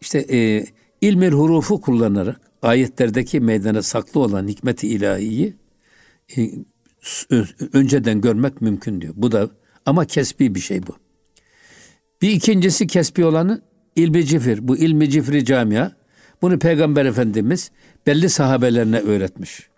işte 0.00 0.18
e, 0.18 0.66
ilmir 1.00 1.32
hurufu 1.32 1.80
kullanarak 1.80 2.40
ayetlerdeki 2.62 3.40
meydana 3.40 3.82
saklı 3.82 4.20
olan 4.20 4.48
hikmeti 4.48 4.88
ilahiyi 4.88 5.54
e, 6.36 6.50
önceden 7.72 8.20
görmek 8.20 8.60
mümkün 8.60 9.00
diyor. 9.00 9.14
Bu 9.16 9.32
da 9.32 9.50
ama 9.86 10.04
kesbi 10.04 10.54
bir 10.54 10.60
şey 10.60 10.86
bu. 10.86 10.96
Bir 12.22 12.30
ikincisi 12.30 12.86
kesbi 12.86 13.24
olanı 13.24 13.62
ilmi 13.96 14.26
cifir. 14.26 14.68
Bu 14.68 14.76
ilmi 14.76 15.10
cifri 15.10 15.44
camia. 15.44 15.90
Bunu 16.42 16.58
Peygamber 16.58 17.04
Efendimiz 17.04 17.70
belli 18.06 18.28
sahabelerine 18.28 18.98
öğretmiş. 18.98 19.68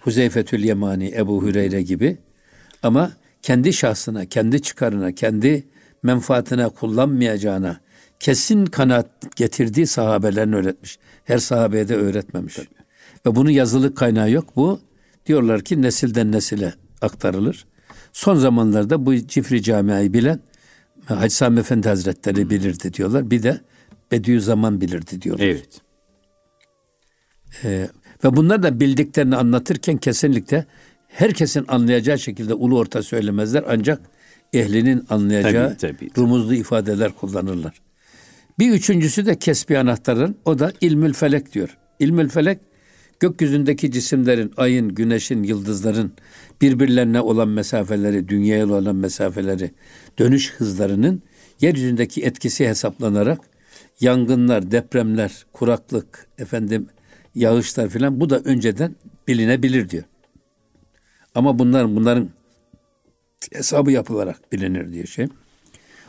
Huzeyfetül 0.00 0.64
Yemani, 0.64 1.12
Ebu 1.16 1.46
Hüreyre 1.46 1.82
gibi. 1.82 2.18
Ama 2.82 3.12
kendi 3.42 3.72
şahsına, 3.72 4.26
kendi 4.26 4.62
çıkarına, 4.62 5.12
kendi 5.12 5.68
menfaatine 6.02 6.68
kullanmayacağına 6.68 7.80
kesin 8.20 8.66
kanaat 8.66 9.36
getirdiği 9.36 9.86
sahabelerini 9.86 10.56
öğretmiş. 10.56 10.98
Her 11.24 11.38
sahabeye 11.38 11.88
de 11.88 11.96
öğretmemiş. 11.96 12.54
Tabii. 12.54 12.66
Ve 13.26 13.36
bunun 13.36 13.50
yazılı 13.50 13.94
kaynağı 13.94 14.30
yok. 14.30 14.56
Bu 14.56 14.80
diyorlar 15.26 15.60
ki 15.62 15.82
nesilden 15.82 16.32
nesile 16.32 16.74
aktarılır. 17.02 17.66
Son 18.12 18.34
zamanlarda 18.34 19.06
bu 19.06 19.16
Cifri 19.16 19.62
Camia'yı 19.62 20.12
bilen 20.12 20.40
Hacı 21.04 21.34
Sami 21.34 21.60
Efendi 21.60 21.88
Hazretleri 21.88 22.50
bilirdi 22.50 22.94
diyorlar. 22.94 23.30
Bir 23.30 23.42
de 23.42 23.60
Bediüzzaman 24.10 24.80
bilirdi 24.80 25.22
diyorlar. 25.22 25.44
Evet. 25.44 25.80
Ee, 27.64 27.88
ve 28.24 28.36
bunlar 28.36 28.62
da 28.62 28.80
bildiklerini 28.80 29.36
anlatırken 29.36 29.96
kesinlikle 29.96 30.66
herkesin 31.08 31.64
anlayacağı 31.68 32.18
şekilde 32.18 32.54
ulu 32.54 32.78
orta 32.78 33.02
söylemezler. 33.02 33.64
Ancak 33.68 34.00
ehlinin 34.52 35.04
anlayacağı 35.10 35.68
tabii, 35.68 35.78
tabii, 35.78 36.08
tabii. 36.08 36.22
rumuzlu 36.22 36.54
ifadeler 36.54 37.12
kullanırlar. 37.12 37.87
Bir 38.58 38.70
üçüncüsü 38.70 39.26
de 39.26 39.38
kesbi 39.38 39.78
anahtarın 39.78 40.36
o 40.44 40.58
da 40.58 40.72
ilmül 40.80 41.12
felek 41.12 41.54
diyor. 41.54 41.78
İlmül 41.98 42.28
felek 42.28 42.58
gökyüzündeki 43.20 43.90
cisimlerin, 43.90 44.52
ayın, 44.56 44.94
güneşin, 44.94 45.42
yıldızların 45.42 46.12
birbirlerine 46.60 47.20
olan 47.20 47.48
mesafeleri, 47.48 48.28
dünyaya 48.28 48.66
olan 48.66 48.96
mesafeleri, 48.96 49.70
dönüş 50.18 50.52
hızlarının 50.52 51.22
yeryüzündeki 51.60 52.22
etkisi 52.22 52.68
hesaplanarak 52.68 53.40
yangınlar, 54.00 54.70
depremler, 54.70 55.46
kuraklık, 55.52 56.26
efendim 56.38 56.86
yağışlar 57.34 57.88
filan 57.88 58.20
bu 58.20 58.30
da 58.30 58.38
önceden 58.38 58.96
bilinebilir 59.28 59.88
diyor. 59.88 60.04
Ama 61.34 61.58
bunlar 61.58 61.96
bunların 61.96 62.30
hesabı 63.52 63.90
yapılarak 63.90 64.52
bilinir 64.52 64.92
diyor 64.92 65.06
şey. 65.06 65.26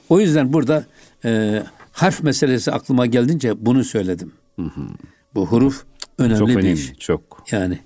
O 0.09 0.19
yüzden 0.19 0.53
burada 0.53 0.85
e, 1.25 1.63
harf 2.01 2.23
meselesi 2.23 2.71
aklıma 2.71 3.05
geldince 3.05 3.65
bunu 3.65 3.83
söyledim. 3.83 4.33
Hı 4.55 4.61
hı. 4.61 4.81
Bu 5.35 5.47
huruf 5.47 5.85
önemli 6.17 6.39
çok 6.39 6.47
bir 6.47 6.55
önemli, 6.55 6.71
iş. 6.71 6.93
Çok. 6.99 7.45
Yani 7.51 7.79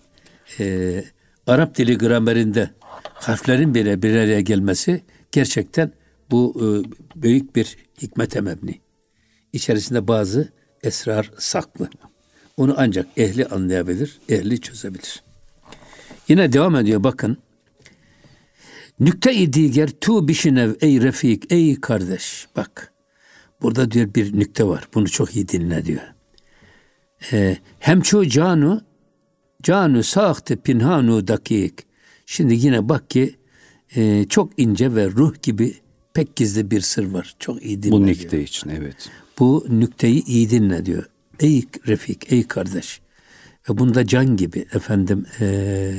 e, 0.60 1.04
Arap 1.48 1.78
dili 1.78 1.98
gramerinde 1.98 2.70
harflerin 3.14 3.74
bir, 3.76 4.02
bir 4.02 4.16
araya 4.16 4.42
gelmesi 4.42 5.04
gerçekten 5.32 5.92
bu 6.32 6.54
e, 6.56 6.68
büyük 7.22 7.56
bir 7.56 7.78
hikmete 8.02 8.42
mebni. 8.42 8.82
İçerisinde 9.54 10.08
bazı 10.08 10.50
esrar 10.84 11.32
saklı. 11.38 11.90
Onu 12.58 12.76
ancak 12.78 13.08
ehli 13.18 13.46
anlayabilir, 13.46 14.20
ehli 14.30 14.62
çözebilir. 14.62 15.24
Yine 16.28 16.54
devam 16.54 16.76
ediyor 16.76 17.04
bakın. 17.04 17.38
Nükte-i 19.00 19.54
diger 19.54 19.90
tu 19.90 20.28
bişinev 20.28 20.74
ey 20.82 21.02
refik 21.02 21.52
ey 21.52 21.82
kardeş. 21.82 22.48
Bak 22.56 22.93
burada 23.64 23.92
diyor 23.92 24.14
bir 24.16 24.40
nükte 24.40 24.64
var. 24.64 24.88
Bunu 24.94 25.10
çok 25.10 25.36
iyi 25.36 25.48
dinle 25.48 25.86
diyor. 25.86 26.02
Ee, 27.32 27.58
hem 27.80 28.02
çu 28.02 28.30
canu 28.30 28.82
canu 29.64 30.04
sahte 30.04 30.56
pinhanu 30.56 31.28
dakik. 31.28 31.74
Şimdi 32.26 32.54
yine 32.54 32.90
bak 32.90 33.10
ki 33.10 33.36
e, 33.96 34.26
çok 34.30 34.60
ince 34.60 34.96
ve 34.96 35.10
ruh 35.10 35.42
gibi 35.42 35.74
pek 36.14 36.36
gizli 36.36 36.72
bir 36.72 36.82
sır 36.82 37.12
var. 37.12 37.36
Çok 37.40 37.64
iyi 37.66 37.84
dinle 37.84 37.92
Bu 37.92 38.06
nükte 38.06 38.30
diyor. 38.32 38.44
için 38.44 38.70
evet. 38.70 39.10
Bu 39.40 39.66
nükteyi 39.70 40.26
iyi 40.26 40.50
dinle 40.50 40.86
diyor. 40.86 41.06
Ey 41.40 41.64
Refik, 41.88 42.34
ey 42.34 42.48
kardeş. 42.48 43.02
Ve 43.70 43.78
bunda 43.78 44.08
can 44.08 44.38
gibi 44.38 44.66
efendim 44.74 45.26
e, 45.40 45.92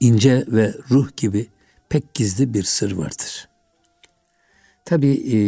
ince 0.00 0.44
ve 0.48 0.74
ruh 0.90 1.16
gibi 1.16 1.46
pek 1.88 2.14
gizli 2.14 2.54
bir 2.54 2.62
sır 2.62 2.92
vardır. 2.92 3.47
Tabi 4.88 5.08
e, 5.08 5.38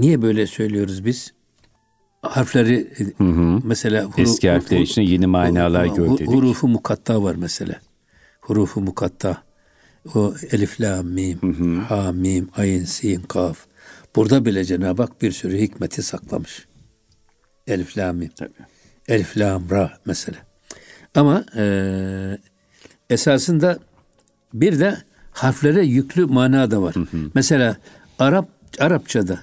niye 0.00 0.22
böyle 0.22 0.46
söylüyoruz 0.46 1.04
biz? 1.04 1.32
Harfleri 2.22 2.88
hı 3.18 3.24
hı. 3.24 3.60
mesela 3.64 4.04
huru, 4.04 4.22
eski 4.22 4.50
harfler 4.50 4.80
için 4.80 5.02
yeni 5.02 5.26
manalar 5.26 5.86
gördük. 5.86 6.28
Hurufu 6.28 6.68
mukatta 6.68 7.22
var 7.22 7.34
mesela. 7.34 7.80
Hurufu 8.40 8.80
mukatta. 8.80 9.42
O 10.14 10.34
elif, 10.50 10.80
la, 10.80 11.02
mim, 11.02 11.38
hı 11.40 11.46
hı. 11.46 11.80
ha, 11.80 12.12
mim, 12.12 12.48
ayin, 12.56 12.84
sin, 12.84 13.20
kaf. 13.20 13.66
Burada 14.16 14.44
bile 14.44 14.64
Cenab-ı 14.64 15.02
Hak 15.02 15.22
bir 15.22 15.32
sürü 15.32 15.58
hikmeti 15.58 16.02
saklamış. 16.02 16.66
Elif, 17.66 17.98
la, 17.98 18.12
mim. 18.12 18.30
Tabii. 18.36 18.50
Elif, 19.08 19.36
lam, 19.36 19.70
ra 19.70 19.98
mesela. 20.04 20.38
Ama 21.14 21.44
e, 21.56 22.38
esasında 23.10 23.78
bir 24.54 24.80
de 24.80 24.98
harflere 25.32 25.84
yüklü 25.84 26.26
mana 26.26 26.70
da 26.70 26.82
var. 26.82 26.94
Hı 26.94 27.00
hı. 27.00 27.30
Mesela 27.34 27.76
Arap 28.18 28.57
Arapçada 28.78 29.38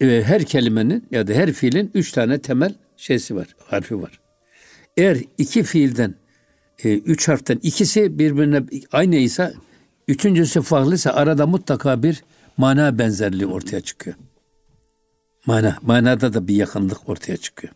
e, 0.00 0.22
her 0.22 0.44
kelimenin 0.44 1.06
ya 1.10 1.26
da 1.26 1.32
her 1.32 1.52
fiilin 1.52 1.90
üç 1.94 2.12
tane 2.12 2.38
temel 2.38 2.74
şeysi 2.96 3.36
var, 3.36 3.46
harfi 3.64 4.02
var. 4.02 4.20
Eğer 4.96 5.18
iki 5.38 5.62
fiilden, 5.62 6.14
e, 6.84 6.94
üç 6.94 7.28
harften 7.28 7.58
ikisi 7.62 8.18
birbirine 8.18 8.62
aynıysa 8.92 9.54
Üçüncüsü 10.08 10.62
farklı 10.62 10.94
ise 10.94 11.10
arada 11.10 11.46
mutlaka 11.46 12.02
bir 12.02 12.24
mana 12.56 12.98
benzerliği 12.98 13.46
ortaya 13.46 13.80
çıkıyor. 13.80 14.16
Mana, 15.46 15.78
manada 15.82 16.34
da 16.34 16.48
bir 16.48 16.54
yakınlık 16.54 17.08
ortaya 17.08 17.36
çıkıyor. 17.36 17.74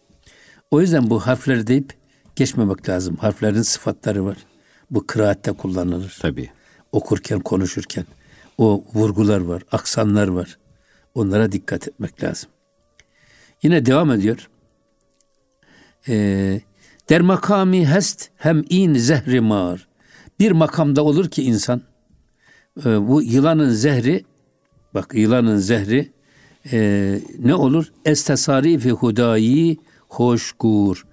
O 0.70 0.80
yüzden 0.80 1.10
bu 1.10 1.20
harfleri 1.20 1.66
deyip 1.66 1.92
geçmemek 2.36 2.88
lazım. 2.88 3.16
Harflerin 3.16 3.62
sıfatları 3.62 4.24
var. 4.24 4.36
Bu 4.90 5.06
kıraatte 5.06 5.52
kullanılır. 5.52 6.18
Tabii. 6.20 6.50
Okurken, 6.92 7.40
konuşurken. 7.40 8.04
O 8.58 8.84
vurgular 8.94 9.40
var, 9.40 9.62
aksanlar 9.72 10.28
var. 10.28 10.58
Onlara 11.14 11.52
dikkat 11.52 11.88
etmek 11.88 12.22
lazım. 12.22 12.50
Yine 13.62 13.86
devam 13.86 14.10
ediyor. 14.10 14.48
Ee, 16.08 16.60
der 17.08 17.20
makami 17.20 17.86
hest 17.86 18.30
hem 18.36 18.64
in 18.68 18.94
zehri 18.94 19.40
mar. 19.40 19.88
Bir 20.40 20.52
makamda 20.52 21.04
olur 21.04 21.28
ki 21.28 21.42
insan 21.42 21.82
e, 22.84 23.08
bu 23.08 23.22
yılanın 23.22 23.70
zehri 23.70 24.24
bak 24.94 25.14
yılanın 25.14 25.56
zehri 25.56 26.12
e, 26.72 27.20
ne 27.38 27.54
olur? 27.54 27.92
Estesarifi 28.04 28.90
hudayi 28.90 29.78
hoşgur. 30.08 31.06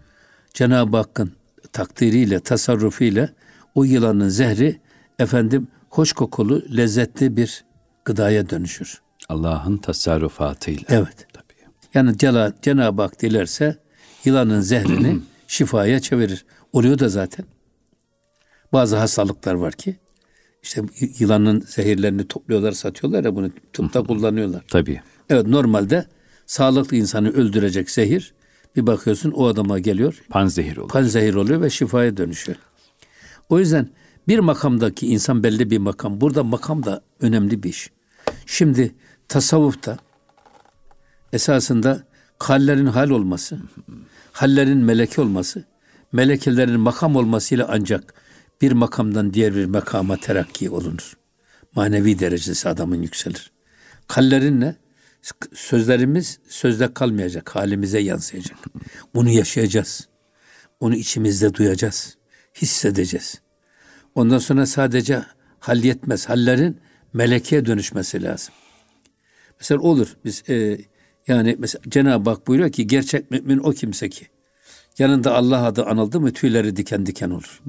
Cenab-ı 0.54 0.98
Hakk'ın 0.98 1.32
takdiriyle, 1.74 2.40
tasarrufiyle 2.40 3.30
o 3.76 3.84
yılanın 3.84 4.30
zehri 4.30 4.80
efendim 5.20 5.68
hoş 5.96 6.14
kokulu, 6.14 6.64
lezzetli 6.78 7.38
bir 7.38 7.64
gıdaya 8.06 8.50
dönüşür. 8.50 9.02
Allah'ın 9.30 9.78
tasarrufatıyla. 9.78 10.84
Evet. 10.90 11.28
Tabii. 11.34 11.70
Yani 11.94 12.18
Cenab-ı 12.62 13.02
Hak 13.02 13.22
dilerse 13.22 13.78
yılanın 14.26 14.62
zehrini 14.62 15.20
şifaya 15.48 16.00
çevirir. 16.00 16.46
Oluyor 16.74 17.00
da 17.00 17.10
zaten. 17.10 17.46
Bazı 18.74 18.96
hastalıklar 18.96 19.54
var 19.54 19.74
ki 19.74 19.96
işte 20.64 20.82
yılanın 21.20 21.62
zehirlerini 21.68 22.28
topluyorlar, 22.28 22.72
satıyorlar 22.72 23.24
ya 23.24 23.36
bunu 23.36 23.50
tıpta 23.74 24.04
kullanıyorlar. 24.04 24.64
Tabii. 24.68 25.02
Evet 25.30 25.48
normalde 25.48 26.06
sağlıklı 26.46 26.98
insanı 26.98 27.30
öldürecek 27.30 27.90
zehir 27.90 28.34
bir 28.76 28.88
bakıyorsun 28.88 29.32
o 29.32 29.46
adama 29.46 29.80
geliyor. 29.80 30.22
Panzehir 30.30 30.78
oluyor. 30.78 30.90
Panzehir 30.90 31.34
oluyor 31.34 31.62
ve 31.62 31.70
şifaya 31.70 32.18
dönüşüyor. 32.18 32.58
O 33.50 33.60
yüzden 33.60 33.90
bir 34.28 34.40
makamdaki 34.40 35.08
insan 35.08 35.44
belli 35.44 35.70
bir 35.70 35.78
makam. 35.78 36.22
Burada 36.22 36.44
makam 36.44 36.84
da 36.84 37.02
önemli 37.20 37.64
bir 37.64 37.70
iş. 37.70 37.92
Şimdi 38.46 38.96
tasavvufta 39.28 39.98
esasında 41.34 42.04
hallerin 42.40 42.86
hal 42.86 43.10
olması, 43.10 43.60
hallerin 44.32 44.78
meleke 44.78 45.22
olması, 45.22 45.64
melekelerin 46.12 46.80
makam 46.80 47.16
olmasıyla 47.16 47.68
ancak 47.70 48.14
bir 48.62 48.72
makamdan 48.72 49.34
diğer 49.34 49.56
bir 49.56 49.66
makama 49.66 50.18
terakki 50.18 50.70
olunur. 50.70 51.14
Manevi 51.76 52.20
derecesi 52.20 52.70
adamın 52.70 53.02
yükselir. 53.02 53.52
Kallerin 54.08 54.62
ne? 54.62 54.76
Sözlerimiz 55.54 56.40
sözde 56.50 56.94
kalmayacak, 56.94 57.56
halimize 57.56 58.00
yansıyacak. 58.00 58.58
Bunu 59.16 59.30
yaşayacağız. 59.30 60.08
Onu 60.80 60.96
içimizde 60.96 61.54
duyacağız, 61.54 62.18
hissedeceğiz. 62.62 63.42
Ondan 64.16 64.38
sonra 64.38 64.66
sadece 64.66 65.24
hal 65.60 65.84
yetmez. 65.84 66.30
Hallerin 66.30 66.78
melekeye 67.14 67.66
dönüşmesi 67.66 68.24
lazım. 68.24 68.54
Mesela 69.60 69.82
olur 69.82 70.18
biz 70.26 70.44
e, 70.50 70.78
yani 71.28 71.56
mesela 71.60 71.82
Cenab-ı 71.90 72.30
Hak 72.30 72.48
buyuruyor 72.48 72.72
ki 72.72 72.88
gerçek 72.88 73.32
mümin 73.32 73.58
o 73.58 73.72
kimse 73.72 74.10
ki 74.10 74.28
yanında 75.00 75.36
Allah 75.36 75.66
adı 75.66 75.86
anıldı 75.86 76.20
mı 76.20 76.34
tüyleri 76.34 76.76
diken 76.76 77.06
diken 77.06 77.30
olur. 77.30 77.62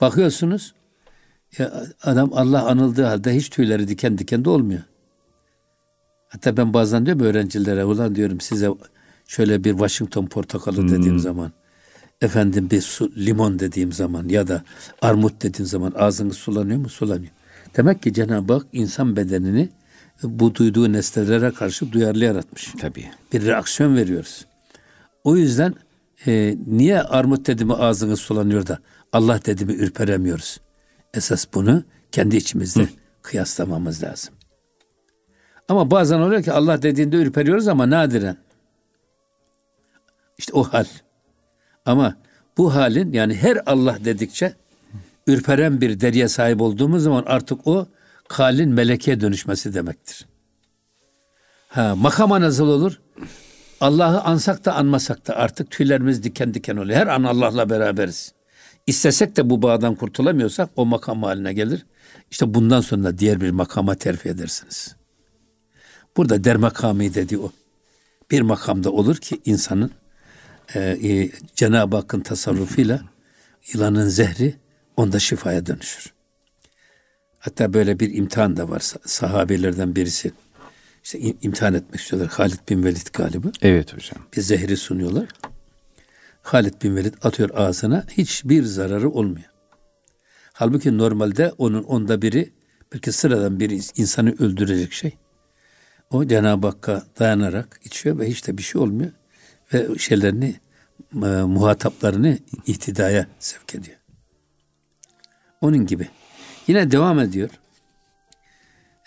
Bakıyorsunuz 0.00 0.74
ya 1.58 1.86
adam 2.02 2.30
Allah 2.34 2.66
anıldığı 2.66 3.04
halde 3.04 3.34
hiç 3.36 3.50
tüyleri 3.50 3.88
diken 3.88 4.18
diken 4.18 4.44
de 4.44 4.50
olmuyor. 4.50 4.82
Hatta 6.28 6.56
ben 6.56 6.74
bazen 6.74 7.06
diyorum 7.06 7.26
öğrencilere 7.26 7.84
ulan 7.84 8.14
diyorum 8.14 8.40
size 8.40 8.68
şöyle 9.26 9.64
bir 9.64 9.70
Washington 9.70 10.26
portakalı 10.26 10.76
hmm. 10.76 10.88
dediğim 10.88 11.18
zaman 11.18 11.52
efendim 12.22 12.70
bir 12.70 12.80
su, 12.80 13.12
limon 13.16 13.58
dediğim 13.58 13.92
zaman 13.92 14.28
ya 14.28 14.48
da 14.48 14.62
armut 15.02 15.42
dediğim 15.42 15.66
zaman 15.66 15.92
ağzınız 15.96 16.36
sulanıyor 16.36 16.78
mu? 16.78 16.88
Sulanıyor. 16.88 17.32
Demek 17.76 18.02
ki 18.02 18.12
Cenab-ı 18.12 18.52
Hak 18.52 18.66
insan 18.72 19.16
bedenini 19.16 19.68
bu 20.22 20.54
duyduğu 20.54 20.92
nesnelere 20.92 21.50
karşı 21.50 21.92
duyarlı 21.92 22.24
yaratmış. 22.24 22.72
Tabii. 22.80 23.10
Bir 23.32 23.46
reaksiyon 23.46 23.96
veriyoruz. 23.96 24.46
O 25.24 25.36
yüzden 25.36 25.74
e, 26.26 26.56
niye 26.66 27.02
armut 27.02 27.46
dediğimi 27.46 27.74
ağzınız 27.74 28.20
sulanıyor 28.20 28.66
da 28.66 28.78
Allah 29.12 29.40
dediğimi 29.44 29.72
ürperemiyoruz? 29.72 30.60
Esas 31.14 31.46
bunu 31.54 31.82
kendi 32.12 32.36
içimizde 32.36 32.82
Hı. 32.82 32.88
kıyaslamamız 33.22 34.02
lazım. 34.02 34.34
Ama 35.68 35.90
bazen 35.90 36.20
oluyor 36.20 36.42
ki 36.42 36.52
Allah 36.52 36.82
dediğinde 36.82 37.16
ürperiyoruz 37.16 37.68
ama 37.68 37.90
nadiren. 37.90 38.36
İşte 40.38 40.52
o 40.52 40.64
hal. 40.64 40.84
Ama 41.86 42.16
bu 42.56 42.74
halin 42.74 43.12
yani 43.12 43.34
her 43.34 43.58
Allah 43.66 43.98
dedikçe 44.04 44.54
ürperen 45.26 45.80
bir 45.80 46.00
deriye 46.00 46.28
sahip 46.28 46.60
olduğumuz 46.60 47.02
zaman 47.02 47.24
artık 47.26 47.66
o 47.66 47.86
halin 48.28 48.68
melekeye 48.68 49.20
dönüşmesi 49.20 49.74
demektir. 49.74 50.26
Ha, 51.68 51.96
makama 51.96 52.40
nasıl 52.40 52.68
olur? 52.68 53.00
Allah'ı 53.80 54.20
ansak 54.20 54.64
da 54.64 54.74
anmasak 54.74 55.28
da 55.28 55.36
artık 55.36 55.70
tüylerimiz 55.70 56.22
diken 56.22 56.54
diken 56.54 56.76
oluyor. 56.76 56.98
Her 56.98 57.06
an 57.06 57.22
Allah'la 57.22 57.70
beraberiz. 57.70 58.32
İstesek 58.86 59.36
de 59.36 59.50
bu 59.50 59.62
bağdan 59.62 59.94
kurtulamıyorsak 59.94 60.70
o 60.76 60.86
makam 60.86 61.22
haline 61.22 61.52
gelir. 61.52 61.86
İşte 62.30 62.54
bundan 62.54 62.80
sonra 62.80 63.18
diğer 63.18 63.40
bir 63.40 63.50
makama 63.50 63.94
terfi 63.94 64.28
edersiniz. 64.28 64.96
Burada 66.16 66.44
der 66.44 66.56
makamı 66.56 67.14
dedi 67.14 67.38
o. 67.38 67.52
Bir 68.30 68.40
makamda 68.40 68.90
olur 68.90 69.16
ki 69.16 69.40
insanın 69.44 69.90
e, 70.74 70.80
e, 70.80 71.30
Cenab-ı 71.56 71.96
Hakk'ın 71.96 72.20
tasarrufuyla 72.20 73.02
yılanın 73.72 74.08
zehri 74.08 74.54
onda 74.96 75.18
şifaya 75.18 75.66
dönüşür. 75.66 76.12
Hatta 77.38 77.72
böyle 77.72 78.00
bir 78.00 78.14
imtihan 78.14 78.56
da 78.56 78.68
var 78.68 78.82
sahabelerden 79.04 79.96
birisi. 79.96 80.32
İşte 81.04 81.18
imtihan 81.18 81.74
etmek 81.74 82.00
istiyorlar. 82.00 82.30
Halid 82.32 82.58
bin 82.68 82.84
Velid 82.84 83.06
galiba. 83.12 83.48
Evet 83.62 83.94
hocam. 83.94 84.26
Bir 84.36 84.42
zehri 84.42 84.76
sunuyorlar. 84.76 85.28
Halid 86.42 86.82
bin 86.82 86.96
Velid 86.96 87.14
atıyor 87.22 87.50
ağzına. 87.54 88.06
Hiçbir 88.10 88.62
zararı 88.62 89.10
olmuyor. 89.10 89.50
Halbuki 90.52 90.98
normalde 90.98 91.52
onun 91.58 91.82
onda 91.82 92.22
biri 92.22 92.52
belki 92.92 93.12
sıradan 93.12 93.60
bir 93.60 93.70
insanı 93.96 94.30
öldürecek 94.38 94.92
şey. 94.92 95.16
O 96.10 96.24
Cenab-ı 96.24 96.66
Hakk'a 96.66 97.02
dayanarak 97.18 97.80
içiyor 97.84 98.18
ve 98.18 98.30
hiç 98.30 98.46
de 98.46 98.58
bir 98.58 98.62
şey 98.62 98.80
olmuyor. 98.80 99.12
Ve 99.74 99.98
şeylerini, 99.98 100.54
e, 101.14 101.26
muhataplarını 101.26 102.38
ihtidaya 102.66 103.26
sevk 103.38 103.74
ediyor. 103.74 103.96
Onun 105.60 105.86
gibi. 105.86 106.08
Yine 106.66 106.90
devam 106.90 107.18
ediyor. 107.18 107.50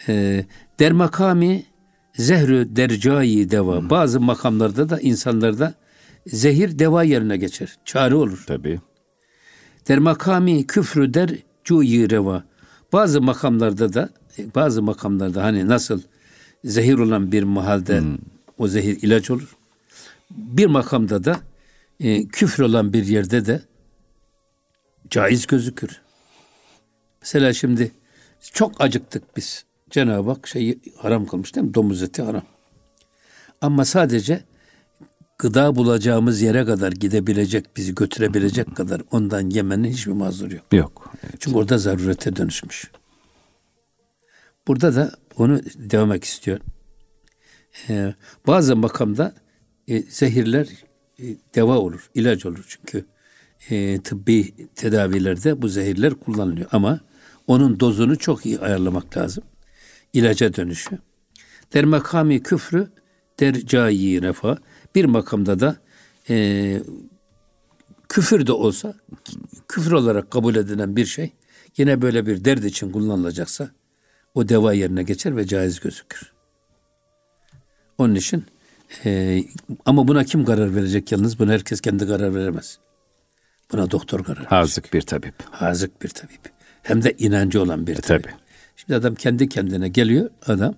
E, 0.08 0.46
der 0.80 0.92
makami 0.92 1.66
zehrü 2.14 2.76
dercayi 2.76 3.52
deva. 3.52 3.90
Bazı 3.90 4.20
makamlarda 4.20 4.90
da 4.90 5.00
insanlarda 5.00 5.74
zehir 6.28 6.80
deva 6.80 7.04
yerine 7.04 7.38
geçer. 7.38 7.76
Çare 7.86 8.16
olur. 8.16 8.44
Tabii. 8.48 8.80
Der 9.88 10.00
makami 10.00 10.68
küfrü 10.68 11.14
der 11.14 11.30
cuyi 11.64 12.10
reva. 12.10 12.44
Bazı 12.94 13.22
makamlarda 13.22 13.94
da 13.94 14.10
bazı 14.56 14.82
makamlarda 14.82 15.44
hani 15.44 15.68
nasıl 15.68 16.02
zehir 16.64 16.98
olan 16.98 17.32
bir 17.32 17.44
mahalde 17.44 18.00
hmm. 18.00 18.18
o 18.58 18.68
zehir 18.68 18.98
ilaç 19.02 19.32
olur. 19.32 19.56
Bir 20.32 20.66
makamda 20.66 21.24
da 21.24 21.40
e, 22.00 22.28
küfür 22.28 22.64
olan 22.64 22.94
bir 22.94 23.06
yerde 23.06 23.46
de 23.46 23.62
caiz 25.10 25.48
gözükür. 25.48 26.02
Mesela 27.22 27.54
şimdi 27.54 27.92
çok 28.54 28.82
acıktık 28.82 29.38
biz. 29.38 29.66
Cenab-ı 29.90 30.30
Hak 30.30 30.48
şeyi 30.48 30.80
haram 30.98 31.26
kılmış 31.26 31.56
değil 31.56 31.68
mi? 31.68 31.74
Domuz 31.74 32.04
eti 32.04 32.22
haram. 32.22 32.44
Ama 33.62 33.86
sadece 33.86 34.44
gıda 35.38 35.76
bulacağımız 35.76 36.42
yere 36.42 36.66
kadar 36.66 36.92
gidebilecek, 36.92 37.78
bizi 37.78 37.96
götürebilecek 37.96 38.76
kadar 38.76 39.02
ondan 39.12 39.50
yemenin 39.50 39.92
hiçbir 39.92 40.12
mazuru 40.12 40.54
yok. 40.56 40.64
Yok. 40.72 41.14
Evet. 41.24 41.36
Çünkü 41.40 41.58
orada 41.58 41.78
zarurete 41.78 42.36
dönüşmüş. 42.36 42.92
Burada 44.68 44.96
da 44.96 45.12
onu 45.38 45.62
devam 45.76 46.16
istiyor. 46.16 46.60
Ee, 47.90 48.14
bazı 48.48 48.76
makamda 48.76 49.34
e, 49.88 50.02
zehirler 50.02 50.68
e, 51.20 51.24
deva 51.56 51.78
olur, 51.78 52.10
ilaç 52.16 52.46
olur. 52.46 52.66
Çünkü 52.68 53.06
e, 53.70 54.02
tıbbi 54.02 54.68
tedavilerde 54.76 55.62
bu 55.62 55.68
zehirler 55.68 56.14
kullanılıyor. 56.14 56.68
Ama 56.72 57.00
onun 57.48 57.80
dozunu 57.80 58.18
çok 58.18 58.46
iyi 58.46 58.60
ayarlamak 58.60 59.18
lazım. 59.18 59.44
İlaca 60.14 60.54
dönüşü. 60.54 60.98
Der 61.74 61.86
makami 61.86 62.44
küfrü 62.44 62.88
der 63.40 63.54
cayi 63.54 64.22
refa. 64.22 64.58
Bir 64.96 65.06
makamda 65.06 65.60
da 65.60 65.78
e, 66.30 66.82
küfür 68.10 68.48
de 68.48 68.52
olsa 68.52 68.94
küfür 69.68 69.92
olarak 69.92 70.32
kabul 70.32 70.56
edilen 70.56 70.96
bir 70.96 71.06
şey 71.06 71.32
yine 71.78 72.02
böyle 72.02 72.26
bir 72.26 72.46
dert 72.46 72.66
için 72.66 72.92
kullanılacaksa 72.92 73.70
o 74.34 74.50
deva 74.50 74.74
yerine 74.74 75.04
geçer 75.04 75.38
ve 75.38 75.48
caiz 75.48 75.80
gözükür. 75.80 76.34
Onun 77.98 78.16
için 78.16 78.46
e, 79.06 79.44
ama 79.86 80.08
buna 80.08 80.24
kim 80.24 80.46
karar 80.46 80.76
verecek 80.76 81.12
yalnız? 81.12 81.40
Buna 81.40 81.52
herkes 81.52 81.82
kendi 81.82 82.08
karar 82.08 82.36
veremez. 82.36 82.80
Buna 83.72 83.92
doktor 83.92 84.24
karar 84.24 84.38
verecek. 84.38 84.52
Hazık 84.52 84.94
bir 84.94 85.02
tabip. 85.02 85.34
Hazık 85.52 86.02
bir 86.02 86.10
tabip. 86.10 86.52
Hem 86.84 87.04
de 87.04 87.16
inancı 87.18 87.62
olan 87.62 87.88
bir 87.88 87.98
e, 87.98 88.02
tabip. 88.02 88.24
Tabii. 88.24 88.34
Şimdi 88.76 88.96
adam 88.96 89.16
kendi 89.16 89.50
kendine 89.50 89.88
geliyor 89.88 90.30
adam 90.46 90.76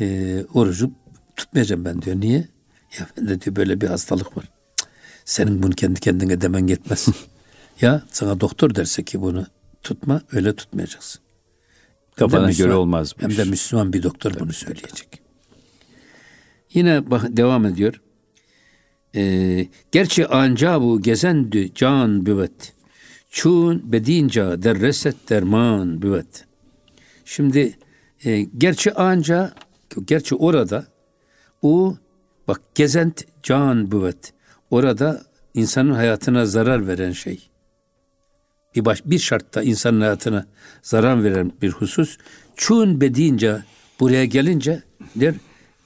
e, 0.00 0.44
orucu 0.54 0.90
tutmayacağım 1.36 1.84
ben 1.84 2.02
diyor. 2.02 2.20
Niye? 2.20 2.48
Ya 2.98 3.06
bende 3.16 3.40
diyor 3.40 3.56
böyle 3.56 3.80
bir 3.80 3.86
hastalık 3.86 4.36
var. 4.36 4.44
Senin 5.24 5.62
bunu 5.62 5.72
kendi 5.72 6.00
kendine 6.00 6.40
demen 6.40 6.66
yetmez. 6.66 7.08
ya 7.80 8.02
sana 8.10 8.40
doktor 8.40 8.74
derse 8.74 9.02
ki 9.02 9.20
bunu 9.20 9.46
tutma 9.82 10.22
öyle 10.32 10.56
tutmayacaksın. 10.56 11.22
Kafana 12.16 12.50
göre 12.52 12.74
olmaz 12.74 13.14
Hem 13.18 13.36
de 13.36 13.44
Müslüman 13.44 13.92
bir 13.92 14.02
doktor 14.02 14.30
Tabii. 14.30 14.40
bunu 14.40 14.52
söyleyecek. 14.52 15.25
Yine 16.76 17.10
bak, 17.10 17.36
devam 17.36 17.66
ediyor. 17.66 18.00
Ee, 19.14 19.66
gerçi 19.92 20.26
anca 20.26 20.80
bu 20.80 21.02
gezendü 21.02 21.74
can 21.74 22.26
büvet. 22.26 22.74
Çun 23.30 23.92
bedinca 23.92 24.62
derreset 24.62 25.30
derman 25.30 26.02
büvet. 26.02 26.44
Şimdi 27.24 27.78
e, 28.24 28.42
gerçi 28.42 28.94
anca 28.94 29.52
gerçi 30.04 30.34
orada 30.34 30.86
o 31.62 31.96
bak 32.48 32.60
gezent 32.74 33.24
can 33.42 33.92
büvet. 33.92 34.32
Orada 34.70 35.22
insanın 35.54 35.92
hayatına 35.92 36.46
zarar 36.46 36.88
veren 36.88 37.12
şey. 37.12 37.48
Bir 38.74 38.84
baş 38.84 39.02
bir 39.04 39.18
şartta 39.18 39.62
insanın 39.62 40.00
hayatına 40.00 40.46
zarar 40.82 41.24
veren 41.24 41.52
bir 41.62 41.70
husus. 41.70 42.18
Çun 42.56 43.00
bedince 43.00 43.62
buraya 44.00 44.24
gelince 44.24 44.82
der 45.16 45.34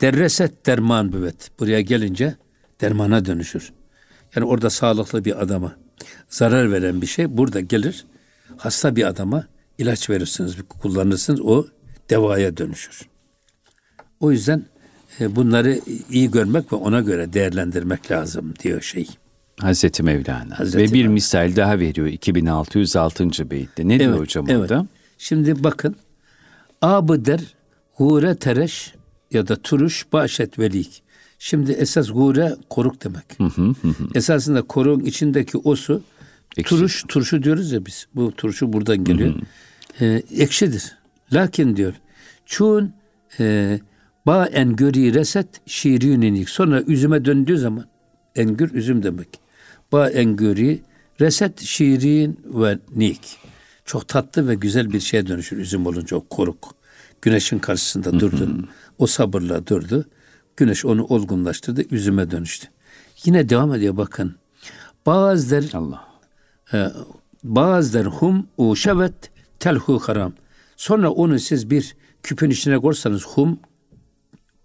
derreset 0.01 0.67
derman 0.67 1.13
büvet. 1.13 1.51
Buraya 1.59 1.81
gelince 1.81 2.35
dermana 2.81 3.25
dönüşür. 3.25 3.73
Yani 4.37 4.47
orada 4.47 4.71
sağlıklı 4.71 5.25
bir 5.25 5.43
adama 5.43 5.77
zarar 6.29 6.73
veren 6.73 7.03
bir 7.03 7.07
şey 7.07 7.37
burada 7.37 7.61
gelir. 7.61 8.05
Hasta 8.57 8.97
bir 8.97 9.05
adama 9.05 9.47
ilaç 9.79 10.11
verirsiniz, 10.11 10.57
kullanırsınız 10.69 11.41
o 11.41 11.67
devaya 12.11 12.57
dönüşür. 12.57 13.09
O 14.21 14.33
yüzden 14.33 14.65
e, 15.21 15.37
bunları 15.37 15.81
iyi 16.11 16.31
görmek 16.31 16.73
ve 16.73 16.77
ona 16.77 17.01
göre 17.01 17.33
değerlendirmek 17.33 18.11
lazım 18.11 18.55
diyor 18.63 18.81
şey. 18.81 19.09
Hazreti 19.61 20.03
Mevlana. 20.03 20.59
Hazreti 20.59 20.79
ve 20.79 20.85
bir 20.85 20.93
Mevlana. 20.93 21.13
misal 21.13 21.57
daha 21.57 21.79
veriyor 21.79 22.07
2606. 22.07 23.51
beytte. 23.51 23.89
Ne 23.89 23.95
evet, 23.95 24.07
diyor 24.07 24.19
hocam 24.19 24.47
evet. 24.49 24.61
orada? 24.61 24.87
Şimdi 25.19 25.65
bakın. 25.65 25.97
Abı 26.83 27.25
der 27.25 27.41
hure 27.93 28.35
tereş 28.35 28.95
ya 29.31 29.49
da 29.49 29.57
turuş 29.57 30.07
başet 30.13 30.59
velik. 30.59 31.03
Şimdi 31.39 31.73
esas 31.73 32.13
gure 32.13 32.57
koruk 32.71 33.05
demek. 33.05 33.25
Hı 33.39 33.45
hı 33.45 33.63
hı. 33.83 33.95
Esasında 34.15 34.63
koruğun 34.63 35.01
içindeki 35.01 35.59
osu 35.59 36.03
Ekşi. 36.57 36.69
turuş, 36.69 37.05
turşu 37.09 37.43
diyoruz 37.43 37.73
ya 37.73 37.87
biz. 37.87 38.07
Bu 38.15 38.33
turşu 38.33 38.73
buradan 38.73 39.05
geliyor. 39.05 39.35
Hı 39.35 39.39
hı. 39.39 40.05
Ee, 40.05 40.23
ekşidir. 40.37 40.97
Lakin 41.33 41.77
diyor 41.77 41.95
çun 42.47 42.93
e, 43.41 43.79
ba 44.27 44.47
engöri 44.47 45.15
reset 45.15 45.47
şiirininik. 45.67 46.51
Sonra 46.51 46.83
üzüme 46.83 47.25
döndüğü 47.25 47.59
zaman 47.59 47.85
engür 48.37 48.75
üzüm 48.75 49.03
demek. 49.03 49.29
Ba 49.93 50.11
engöri 50.11 50.81
reset 51.21 51.61
şiirin 51.61 52.41
ve 52.45 52.79
nik. 52.97 53.39
Çok 53.85 54.09
tatlı 54.09 54.49
ve 54.49 54.55
güzel 54.55 54.93
bir 54.93 55.01
şeye 55.01 55.27
dönüşür 55.27 55.57
üzüm 55.57 55.87
olunca 55.87 56.17
o 56.17 56.27
koruk. 56.31 56.80
Güneşin 57.23 57.59
karşısında 57.59 58.21
durdu. 58.21 58.41
Hı 58.41 58.45
hı. 58.45 58.65
O 58.99 59.07
sabırla 59.07 59.67
durdu. 59.67 60.05
Güneş 60.57 60.85
onu 60.85 61.05
olgunlaştırdı, 61.05 61.85
üzüme 61.91 62.31
dönüştü. 62.31 62.69
Yine 63.25 63.49
devam 63.49 63.75
ediyor 63.75 63.97
bakın. 63.97 64.37
Bazılar 65.07 65.65
Allah. 65.75 66.09
E, 66.73 66.87
bazılar 67.45 68.07
hum 68.07 68.47
u 68.57 68.77
şevet 68.77 69.31
telhu 69.59 69.99
haram. 69.99 70.33
Sonra 70.77 71.11
onu 71.11 71.39
siz 71.39 71.71
bir 71.71 71.97
küpün 72.23 72.51
içine 72.51 72.79
koysanız 72.79 73.27
hum 73.27 73.61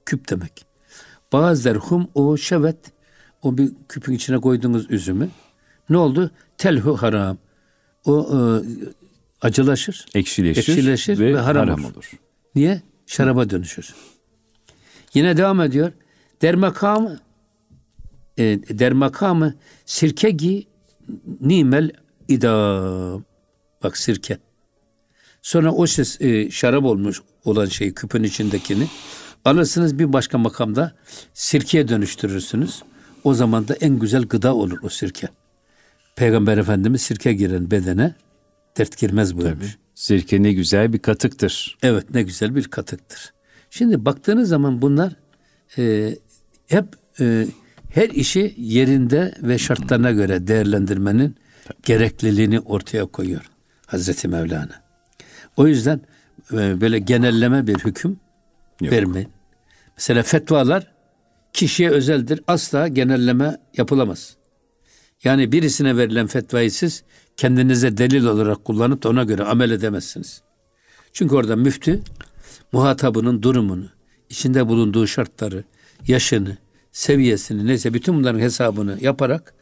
küp 0.05 0.29
demek. 0.29 0.65
Bazılar 1.33 1.77
hum 1.77 2.07
u 2.15 2.37
şevet 2.37 2.77
o 3.41 3.57
bir 3.57 3.71
küpün 3.89 4.13
içine 4.13 4.37
koyduğunuz 4.37 4.91
üzümü 4.91 5.29
ne 5.89 5.97
oldu? 5.97 6.31
Telhu 6.57 6.97
haram. 6.97 7.37
O 8.05 8.29
e, 8.33 8.37
acılaşır, 9.41 10.05
ekşileşir, 10.15 10.59
ekşileşir 10.59 11.19
ve, 11.19 11.33
ve 11.33 11.39
haram, 11.39 11.67
haram 11.67 11.85
olur. 11.85 11.93
olur. 11.93 12.11
Niye? 12.55 12.81
Şaraba 13.05 13.49
dönüşür. 13.49 13.95
Yine 15.13 15.37
devam 15.37 15.61
ediyor. 15.61 15.91
Dermakamı 16.41 17.19
e, 18.37 18.43
dermakamı 18.79 19.53
sirkegi 19.85 20.67
nimel 21.41 21.91
idam. 22.27 23.23
Bak 23.83 23.97
sirke. 23.97 24.37
Sonra 25.41 25.71
o 25.71 25.87
ses, 25.87 26.21
e, 26.21 26.51
şarap 26.51 26.83
olmuş 26.83 27.21
olan 27.45 27.65
şey 27.65 27.93
küpün 27.93 28.23
içindekini 28.23 28.87
alırsınız 29.45 29.99
bir 29.99 30.13
başka 30.13 30.37
makamda 30.37 30.95
sirkeye 31.33 31.87
dönüştürürsünüz. 31.87 32.83
O 33.23 33.33
zaman 33.33 33.67
da 33.67 33.73
en 33.73 33.99
güzel 33.99 34.23
gıda 34.23 34.55
olur 34.55 34.77
o 34.83 34.89
sirke. 34.89 35.27
Peygamber 36.15 36.57
Efendimiz 36.57 37.01
sirke 37.01 37.33
giren 37.33 37.71
bedene 37.71 38.15
dert 38.77 38.97
girmez 38.97 39.37
buyurmuş. 39.37 39.73
Tabii. 39.73 39.84
Sirke 39.95 40.43
ne 40.43 40.53
güzel 40.53 40.93
bir 40.93 40.99
katıktır. 40.99 41.77
Evet 41.83 42.13
ne 42.13 42.23
güzel 42.23 42.55
bir 42.55 42.63
katıktır. 42.63 43.33
Şimdi 43.69 44.05
baktığınız 44.05 44.49
zaman 44.49 44.81
bunlar 44.81 45.15
e, 45.77 46.15
hep 46.67 46.85
e, 47.19 47.47
her 47.89 48.09
işi 48.09 48.53
yerinde 48.57 49.35
ve 49.41 49.57
şartlarına 49.57 50.11
göre 50.11 50.47
değerlendirmenin 50.47 51.35
gerekliliğini 51.83 52.59
ortaya 52.59 53.05
koyuyor 53.05 53.49
Hazreti 53.85 54.27
Mevlana. 54.27 54.83
O 55.57 55.67
yüzden 55.67 56.01
e, 56.51 56.81
böyle 56.81 56.99
genelleme 56.99 57.67
bir 57.67 57.75
hüküm 57.75 58.19
Yok. 58.81 58.93
vermeyin. 58.93 59.29
Mesela 59.97 60.23
fetvalar 60.23 60.91
kişiye 61.53 61.89
özeldir. 61.89 62.41
Asla 62.47 62.87
genelleme 62.87 63.57
yapılamaz. 63.77 64.35
Yani 65.23 65.51
birisine 65.51 65.97
verilen 65.97 66.27
fetvayı 66.27 66.71
siz 66.71 67.03
kendinize 67.37 67.97
delil 67.97 68.25
olarak 68.25 68.65
kullanıp 68.65 69.03
da 69.03 69.09
ona 69.09 69.23
göre 69.23 69.43
amel 69.43 69.71
edemezsiniz. 69.71 70.41
Çünkü 71.13 71.35
orada 71.35 71.55
müftü 71.55 72.01
muhatabının 72.71 73.41
durumunu, 73.41 73.89
içinde 74.29 74.67
bulunduğu 74.67 75.07
şartları, 75.07 75.63
yaşını, 76.07 76.57
seviyesini 76.91 77.67
neyse 77.67 77.93
bütün 77.93 78.15
bunların 78.15 78.39
hesabını 78.39 78.97
yaparak 79.01 79.53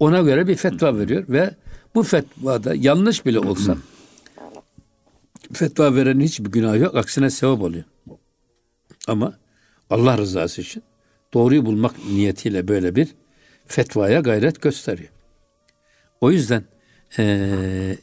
ona 0.00 0.20
göre 0.20 0.48
bir 0.48 0.54
fetva 0.54 0.98
veriyor 0.98 1.24
ve 1.28 1.54
bu 1.94 2.02
fetvada 2.02 2.74
yanlış 2.74 3.26
bile 3.26 3.38
olsa 3.38 3.76
fetva 5.52 5.94
verenin 5.94 6.24
hiçbir 6.24 6.50
günah 6.50 6.76
yok. 6.76 6.94
Aksine 6.94 7.30
sevap 7.30 7.62
oluyor. 7.62 7.84
Ama 9.08 9.38
Allah 9.90 10.18
rızası 10.18 10.60
için 10.60 10.82
doğruyu 11.34 11.66
bulmak 11.66 12.04
niyetiyle 12.04 12.68
böyle 12.68 12.96
bir 12.96 13.08
fetvaya 13.66 14.20
gayret 14.20 14.62
gösteriyor. 14.62 15.10
O 16.20 16.30
yüzden 16.30 16.64
ee, 17.18 17.96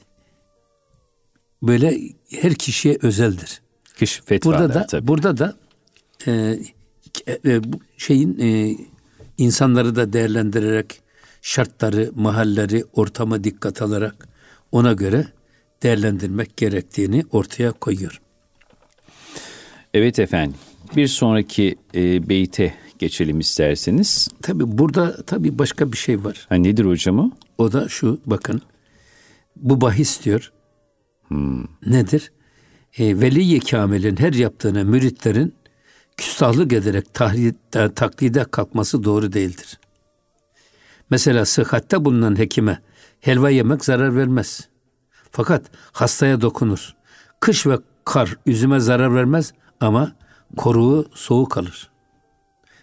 böyle 1.64 2.00
her 2.32 2.54
kişiye 2.54 2.98
özeldir. 3.02 3.62
Kişi 3.98 4.22
fetvalar, 4.22 4.60
burada 4.60 4.74
da 4.74 4.88
tabii. 4.88 5.08
burada 5.08 5.38
da 5.38 5.56
e, 6.28 6.60
e, 7.28 7.62
şeyin 7.98 8.40
e, 8.40 8.78
insanları 9.38 9.96
da 9.96 10.14
değerlendirerek 10.14 11.02
şartları, 11.42 12.12
mahalleri, 12.16 12.84
ortama 12.94 13.44
dikkat 13.44 13.82
alarak 13.82 14.28
ona 14.72 14.94
göre 14.94 15.28
değerlendirmek 15.84 16.58
gerektiğini 16.58 17.24
ortaya 17.32 17.72
koyuyor. 17.72 18.22
Evet 19.94 20.20
efendim. 20.20 20.58
Bir 20.96 21.08
sonraki 21.08 21.76
e, 21.96 22.30
beyte 22.30 22.74
geçelim 23.00 23.40
isterseniz. 23.40 24.28
Tabi 24.42 24.78
burada 24.78 25.24
tabi 25.24 25.60
başka 25.60 25.92
bir 25.92 25.98
şey 25.98 26.24
var. 26.24 26.46
Ha, 26.50 26.56
nedir 26.56 26.86
hocam 26.86 27.20
o? 27.20 27.32
O 27.58 27.72
da 27.72 27.90
şu 27.90 28.20
bakın. 28.26 28.62
Bu 29.56 29.82
bahis 29.82 30.24
diyor. 30.24 30.52
Hmm. 31.28 31.64
Nedir? 31.86 32.32
E, 32.98 33.22
Veli-i 33.22 33.60
Kamil'in 33.60 34.18
her 34.18 34.34
yaptığına 34.34 34.84
müritlerin 34.84 35.56
küstahlık 36.18 36.74
ederek 36.74 37.14
tahlide, 37.14 37.94
taklide 37.96 38.44
kalkması 38.44 39.04
doğru 39.04 39.34
değildir. 39.34 39.80
Mesela 41.10 41.46
sıhhatte 41.46 42.06
bulunan 42.06 42.40
hekime 42.40 42.80
helva 43.20 43.50
yemek 43.50 43.86
zarar 43.86 44.16
vermez. 44.16 44.68
Fakat 45.32 45.66
hastaya 45.92 46.42
dokunur. 46.42 46.96
Kış 47.40 47.68
ve 47.68 47.78
kar 48.06 48.38
üzüme 48.46 48.80
zarar 48.80 49.16
vermez 49.16 49.54
ama 49.80 50.16
koruğu 50.58 51.10
soğuk 51.14 51.52
kalır. 51.52 51.90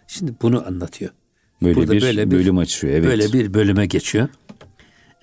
Şimdi 0.07 0.35
bunu 0.43 0.67
anlatıyor. 0.67 1.11
Böyle 1.63 1.77
burada 1.77 1.93
bir 1.93 2.03
böyle 2.03 2.31
bir 2.31 2.37
bölüm 2.37 2.59
açıyor. 2.59 2.95
Evet. 2.95 3.05
Böyle 3.05 3.33
bir 3.33 3.55
bölüme 3.55 3.87
geçiyor. 3.87 4.29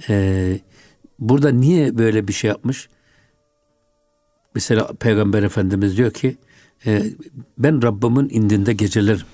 Ee, 0.09 0.59
burada 1.19 1.51
niye 1.51 1.97
böyle 1.97 2.27
bir 2.27 2.33
şey 2.33 2.47
yapmış? 2.47 2.89
Mesela 4.55 4.93
Peygamber 4.93 5.43
Efendimiz 5.43 5.97
diyor 5.97 6.11
ki 6.11 6.37
e, 6.85 7.03
ben 7.57 7.81
Rabbimin 7.81 8.29
indinde 8.29 8.73
geceler 8.73 9.25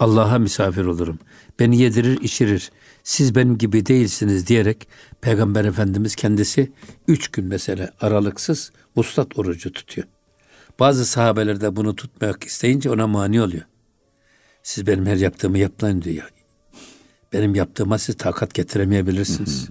Allah'a 0.00 0.38
misafir 0.38 0.84
olurum. 0.84 1.18
Beni 1.58 1.78
yedirir 1.78 2.20
içirir. 2.20 2.70
Siz 3.04 3.34
benim 3.34 3.58
gibi 3.58 3.86
değilsiniz 3.86 4.46
diyerek 4.46 4.88
Peygamber 5.20 5.64
Efendimiz 5.64 6.14
kendisi 6.14 6.72
üç 7.08 7.28
gün 7.28 7.44
mesela 7.44 7.90
aralıksız 8.00 8.72
ustat 8.96 9.38
orucu 9.38 9.72
tutuyor. 9.72 10.06
Bazı 10.80 11.06
sahabeler 11.06 11.60
de 11.60 11.76
bunu 11.76 11.96
tutmak 11.96 12.44
isteyince 12.44 12.90
ona 12.90 13.06
mani 13.06 13.40
oluyor. 13.40 13.64
Siz 14.62 14.86
benim 14.86 15.06
her 15.06 15.16
yaptığımı 15.16 15.58
yapmayın 15.58 16.02
diyor. 16.02 16.32
Benim 17.32 17.54
yaptığıma 17.54 17.98
siz 17.98 18.16
takat 18.16 18.54
getiremeyebilirsiniz. 18.54 19.68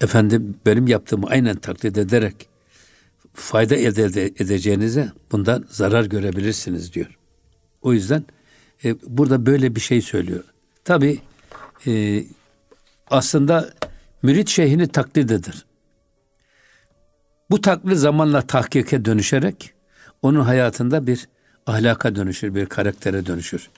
Efendim 0.00 0.56
benim 0.66 0.86
yaptığımı 0.86 1.26
aynen 1.26 1.56
taklit 1.56 1.98
ederek 1.98 2.48
fayda 3.32 3.74
elde 3.74 4.24
edeceğinize 4.24 5.12
bundan 5.32 5.64
zarar 5.68 6.04
görebilirsiniz 6.04 6.92
diyor. 6.92 7.18
O 7.82 7.92
yüzden 7.92 8.24
e, 8.84 8.94
burada 9.02 9.46
böyle 9.46 9.74
bir 9.76 9.80
şey 9.80 10.02
söylüyor. 10.02 10.44
Tabi 10.84 11.18
e, 11.86 12.24
aslında 13.10 13.70
mürit 14.22 14.48
şeyhini 14.48 14.88
taklit 14.88 15.30
eder. 15.30 15.64
Bu 17.50 17.60
taklit 17.60 17.98
zamanla 17.98 18.42
tahkike 18.42 19.04
dönüşerek 19.04 19.74
onun 20.22 20.40
hayatında 20.40 21.06
bir 21.06 21.28
ahlaka 21.66 22.16
dönüşür, 22.16 22.54
bir 22.54 22.66
karaktere 22.66 23.26
dönüşür. 23.26 23.70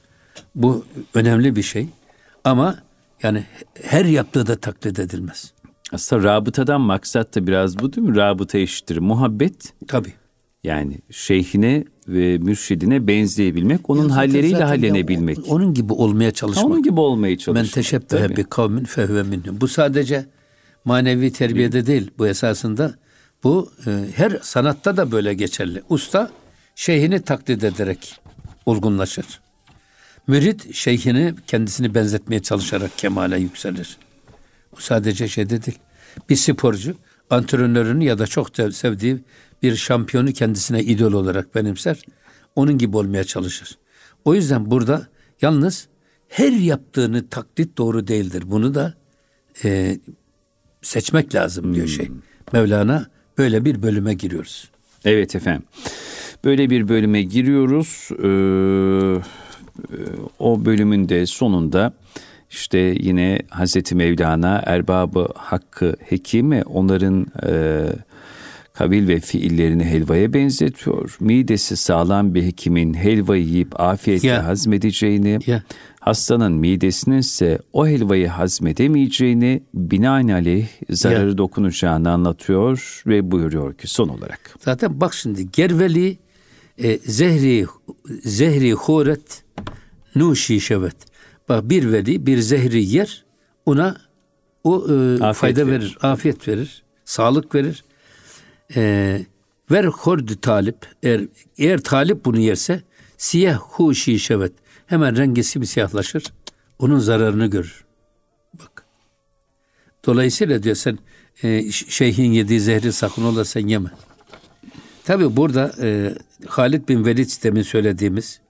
Bu 0.54 0.86
önemli 1.14 1.56
bir 1.56 1.62
şey. 1.62 1.88
Ama 2.44 2.78
yani 3.22 3.44
her 3.82 4.04
yaptığı 4.04 4.46
da 4.46 4.56
taklit 4.56 4.98
edilmez. 4.98 5.52
Aslında 5.92 6.22
rabıtadan 6.22 6.80
maksat 6.80 7.34
da 7.34 7.46
biraz 7.46 7.78
bu 7.78 7.92
değil 7.92 8.08
mi? 8.08 8.16
Rabıta 8.16 8.58
eşittir. 8.58 8.98
Muhabbet. 8.98 9.72
Tabii. 9.88 10.12
Yani 10.64 10.98
şeyhine 11.10 11.84
ve 12.08 12.38
mürşidine 12.38 13.06
benzeyebilmek, 13.06 13.90
onun 13.90 14.08
ya 14.08 14.16
halleriyle 14.16 14.64
hallenebilmek. 14.64 15.38
Ya, 15.38 15.44
onun 15.44 15.74
gibi 15.74 15.92
olmaya 15.92 16.30
çalışmak. 16.30 16.66
onun 16.66 16.82
gibi 16.82 17.00
olmaya 17.00 17.38
çalışmak. 17.38 17.64
Men 17.64 17.70
teşebbehe 17.70 18.36
bi 18.36 18.44
kavmin 18.44 18.84
fehve 18.84 19.22
minhum. 19.22 19.60
Bu 19.60 19.68
sadece 19.68 20.26
manevi 20.84 21.32
terbiyede 21.32 21.86
değil. 21.86 22.10
Bu 22.18 22.28
esasında 22.28 22.94
bu 23.44 23.70
e, 23.86 23.90
her 24.16 24.38
sanatta 24.42 24.96
da 24.96 25.12
böyle 25.12 25.34
geçerli. 25.34 25.82
Usta 25.88 26.30
şeyhini 26.74 27.22
taklit 27.22 27.64
ederek 27.64 28.20
olgunlaşır. 28.66 29.26
Mürit 30.26 30.74
şeyhini 30.74 31.34
kendisini 31.46 31.94
benzetmeye 31.94 32.42
çalışarak 32.42 32.98
kemale 32.98 33.38
yükselir. 33.38 33.96
Sadece 34.78 35.28
şeyde 35.28 35.62
değil. 35.62 35.78
Bir 36.28 36.36
sporcu 36.36 36.94
antrenörünü 37.30 38.04
ya 38.04 38.18
da 38.18 38.26
çok 38.26 38.48
sevdiği 38.56 39.18
bir 39.62 39.76
şampiyonu 39.76 40.32
kendisine 40.32 40.82
idol 40.82 41.12
olarak 41.12 41.54
benimser. 41.54 42.02
Onun 42.56 42.78
gibi 42.78 42.96
olmaya 42.96 43.24
çalışır. 43.24 43.78
O 44.24 44.34
yüzden 44.34 44.70
burada 44.70 45.06
yalnız 45.42 45.88
her 46.28 46.52
yaptığını 46.52 47.28
taklit 47.28 47.78
doğru 47.78 48.06
değildir. 48.06 48.42
Bunu 48.46 48.74
da 48.74 48.94
e, 49.64 49.98
seçmek 50.82 51.34
lazım 51.34 51.74
diyor 51.74 51.86
şey. 51.86 52.08
hmm. 52.08 52.14
şey. 52.14 52.60
Mevlana 52.60 53.06
böyle 53.38 53.64
bir 53.64 53.82
bölüme 53.82 54.14
giriyoruz. 54.14 54.70
Evet 55.04 55.36
efendim. 55.36 55.62
Böyle 56.44 56.70
bir 56.70 56.88
bölüme 56.88 57.22
giriyoruz. 57.22 58.08
Ee, 58.10 58.26
e, 59.92 59.98
o 60.38 60.64
bölümün 60.64 61.08
de 61.08 61.26
sonunda 61.26 61.92
işte 62.52 62.78
yine 62.78 63.38
Hazreti 63.50 63.94
Mevlana 63.94 64.62
erbabı 64.66 65.28
hakkı 65.34 65.96
hekimi 66.00 66.62
onların 66.62 67.26
e, 67.46 67.82
kabil 68.72 69.08
ve 69.08 69.20
fiillerini 69.20 69.84
helvaya 69.84 70.32
benzetiyor. 70.32 71.16
Midesi 71.20 71.76
sağlam 71.76 72.34
bir 72.34 72.42
hekimin 72.42 72.94
helvayı 72.94 73.44
yiyip 73.44 73.80
afiyetle 73.80 74.28
yeah. 74.28 74.46
hazmedeceğini, 74.46 75.38
yeah. 75.46 75.62
hastanın 76.00 76.52
midesinin 76.52 77.18
ise 77.18 77.58
o 77.72 77.86
helvayı 77.86 78.28
hazmedemeyeceğini 78.28 79.62
binaenaleyh 79.74 80.66
zararı 80.90 81.26
yeah. 81.26 81.38
dokunacağını 81.38 82.10
anlatıyor 82.10 83.02
ve 83.06 83.30
buyuruyor 83.30 83.74
ki 83.74 83.88
son 83.88 84.08
olarak. 84.08 84.56
Zaten 84.60 85.00
bak 85.00 85.14
şimdi 85.14 85.52
gerveli 85.52 86.18
e, 86.82 86.98
zehri 86.98 87.66
zehri 88.24 88.72
huret 88.72 89.44
nuşi 90.14 90.60
şevet. 90.60 91.11
Bak 91.48 91.70
bir 91.70 91.92
veli 91.92 92.26
bir 92.26 92.38
zehri 92.38 92.84
yer 92.84 93.24
ona 93.66 93.96
o 94.64 94.86
e, 95.30 95.32
fayda 95.32 95.66
verir. 95.66 95.80
verir, 95.80 95.98
afiyet 96.02 96.48
verir, 96.48 96.82
sağlık 97.04 97.54
verir. 97.54 97.84
E, 98.76 99.22
ver 99.70 99.84
hordi 99.84 100.40
talip 100.40 100.76
eğer, 101.02 101.20
eğer 101.58 101.78
talip 101.78 102.24
bunu 102.24 102.38
yerse 102.38 102.82
siyah 103.16 103.58
hu 103.58 103.94
şişevet 103.94 104.52
hemen 104.86 105.16
rengi 105.16 105.44
simsiyahlaşır. 105.44 106.24
Onun 106.78 106.98
zararını 106.98 107.46
görür. 107.46 107.84
Bak. 108.54 108.84
Dolayısıyla 110.06 110.62
diyor 110.62 110.76
sen 110.76 110.98
e, 111.42 111.72
şeyhin 111.72 112.32
yediği 112.32 112.60
zehri 112.60 112.92
sakın 112.92 113.24
ola 113.24 113.44
sen 113.44 113.66
yeme. 113.68 113.90
Tabi 115.04 115.36
burada 115.36 115.72
e, 115.80 116.14
Halid 116.46 116.88
bin 116.88 117.04
Velid 117.04 117.30
demin 117.42 117.62
söylediğimiz 117.62 118.40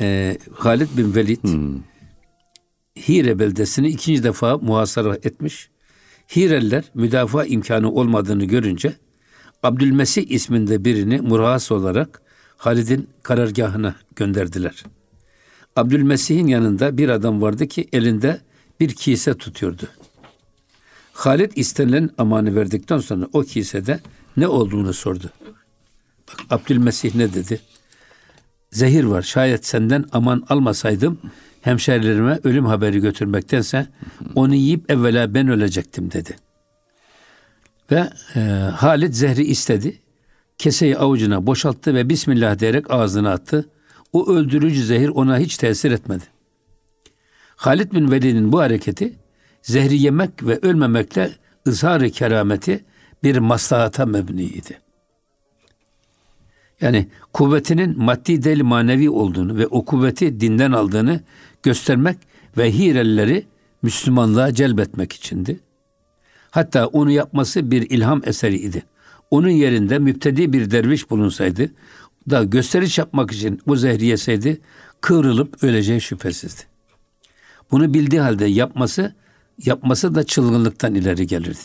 e, 0.00 0.38
Halid 0.54 0.88
bin 0.96 1.14
Velid 1.14 1.42
hmm. 1.42 1.93
Hire 2.96 3.38
beldesini 3.38 3.88
ikinci 3.88 4.22
defa 4.22 4.58
muhasara 4.58 5.14
etmiş. 5.14 5.68
Hireliler 6.36 6.84
müdafaa 6.94 7.44
imkanı 7.44 7.92
olmadığını 7.92 8.44
görünce 8.44 8.94
Abdülmesih 9.62 10.30
isminde 10.30 10.84
birini 10.84 11.20
murahas 11.20 11.72
olarak 11.72 12.22
Halid'in 12.56 13.08
karargahına 13.22 13.94
gönderdiler. 14.16 14.84
Abdülmesih'in 15.76 16.46
yanında 16.46 16.98
bir 16.98 17.08
adam 17.08 17.42
vardı 17.42 17.66
ki 17.66 17.88
elinde 17.92 18.40
bir 18.80 18.94
kise 18.94 19.34
tutuyordu. 19.34 19.88
Halid 21.12 21.52
istenilen 21.56 22.10
amanı 22.18 22.54
verdikten 22.54 22.98
sonra 22.98 23.28
o 23.32 23.42
kisede 23.42 24.00
ne 24.36 24.48
olduğunu 24.48 24.92
sordu. 24.92 25.30
Bak 26.28 26.40
Abdülmesih 26.50 27.14
ne 27.14 27.34
dedi? 27.34 27.60
Zehir 28.70 29.04
var. 29.04 29.22
Şayet 29.22 29.66
senden 29.66 30.04
aman 30.12 30.44
almasaydım 30.48 31.18
hemşerilerime 31.64 32.38
ölüm 32.44 32.66
haberi 32.66 33.00
götürmektense 33.00 33.86
onu 34.34 34.54
yiyip 34.54 34.90
evvela 34.90 35.34
ben 35.34 35.48
ölecektim 35.48 36.12
dedi. 36.12 36.36
Ve 37.90 38.08
e, 38.36 38.40
Halit 38.76 39.14
zehri 39.14 39.44
istedi. 39.44 39.98
Keseyi 40.58 40.98
avucuna 40.98 41.46
boşalttı 41.46 41.94
ve 41.94 42.08
Bismillah 42.08 42.58
diyerek 42.58 42.90
ağzına 42.90 43.32
attı. 43.32 43.68
O 44.12 44.32
öldürücü 44.32 44.84
zehir 44.84 45.08
ona 45.08 45.38
hiç 45.38 45.56
tesir 45.56 45.90
etmedi. 45.90 46.24
Halid 47.56 47.92
bin 47.92 48.10
Velid'in 48.10 48.52
bu 48.52 48.60
hareketi 48.60 49.12
zehri 49.62 50.02
yemek 50.02 50.46
ve 50.46 50.58
ölmemekle 50.62 51.30
ızhar-ı 51.68 52.10
kerameti 52.10 52.84
bir 53.22 53.38
maslahata 53.38 54.06
mebniydi. 54.06 54.80
Yani 56.80 57.08
kuvvetinin 57.32 57.98
maddi 57.98 58.44
değil 58.44 58.64
manevi 58.64 59.10
olduğunu 59.10 59.56
ve 59.56 59.66
o 59.66 59.84
kuvveti 59.84 60.40
dinden 60.40 60.72
aldığını 60.72 61.20
göstermek 61.64 62.16
ve 62.56 62.72
Hirelileri 62.72 63.46
Müslümanlığa 63.82 64.54
celbetmek 64.54 65.12
içindi. 65.12 65.60
Hatta 66.50 66.86
onu 66.86 67.10
yapması 67.10 67.70
bir 67.70 67.90
ilham 67.90 68.22
eseriydi. 68.24 68.82
Onun 69.30 69.48
yerinde 69.48 69.98
müptedi 69.98 70.52
bir 70.52 70.70
derviş 70.70 71.10
bulunsaydı 71.10 71.70
da 72.30 72.44
gösteriş 72.44 72.98
yapmak 72.98 73.32
için 73.32 73.60
bu 73.66 73.76
zehri 73.76 74.06
yeseydi 74.06 74.60
kıvrılıp 75.00 75.64
öleceği 75.64 76.00
şüphesizdi. 76.00 76.62
Bunu 77.70 77.94
bildiği 77.94 78.20
halde 78.20 78.44
yapması 78.44 79.14
yapması 79.64 80.14
da 80.14 80.24
çılgınlıktan 80.24 80.94
ileri 80.94 81.26
gelirdi. 81.26 81.58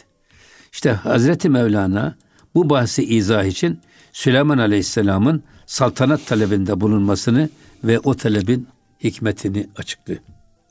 İşte 0.71 0.91
Hazreti 0.91 1.49
Mevlana 1.49 2.15
bu 2.55 2.69
bahsi 2.69 3.03
izah 3.03 3.43
için 3.43 3.79
Süleyman 4.13 4.57
Aleyhisselam'ın 4.57 5.43
saltanat 5.65 6.27
talebinde 6.27 6.81
bulunmasını 6.81 7.49
ve 7.83 7.99
o 7.99 8.13
talebin 8.13 8.67
hikmetini 9.03 9.67
açıklıyor. 9.77 10.19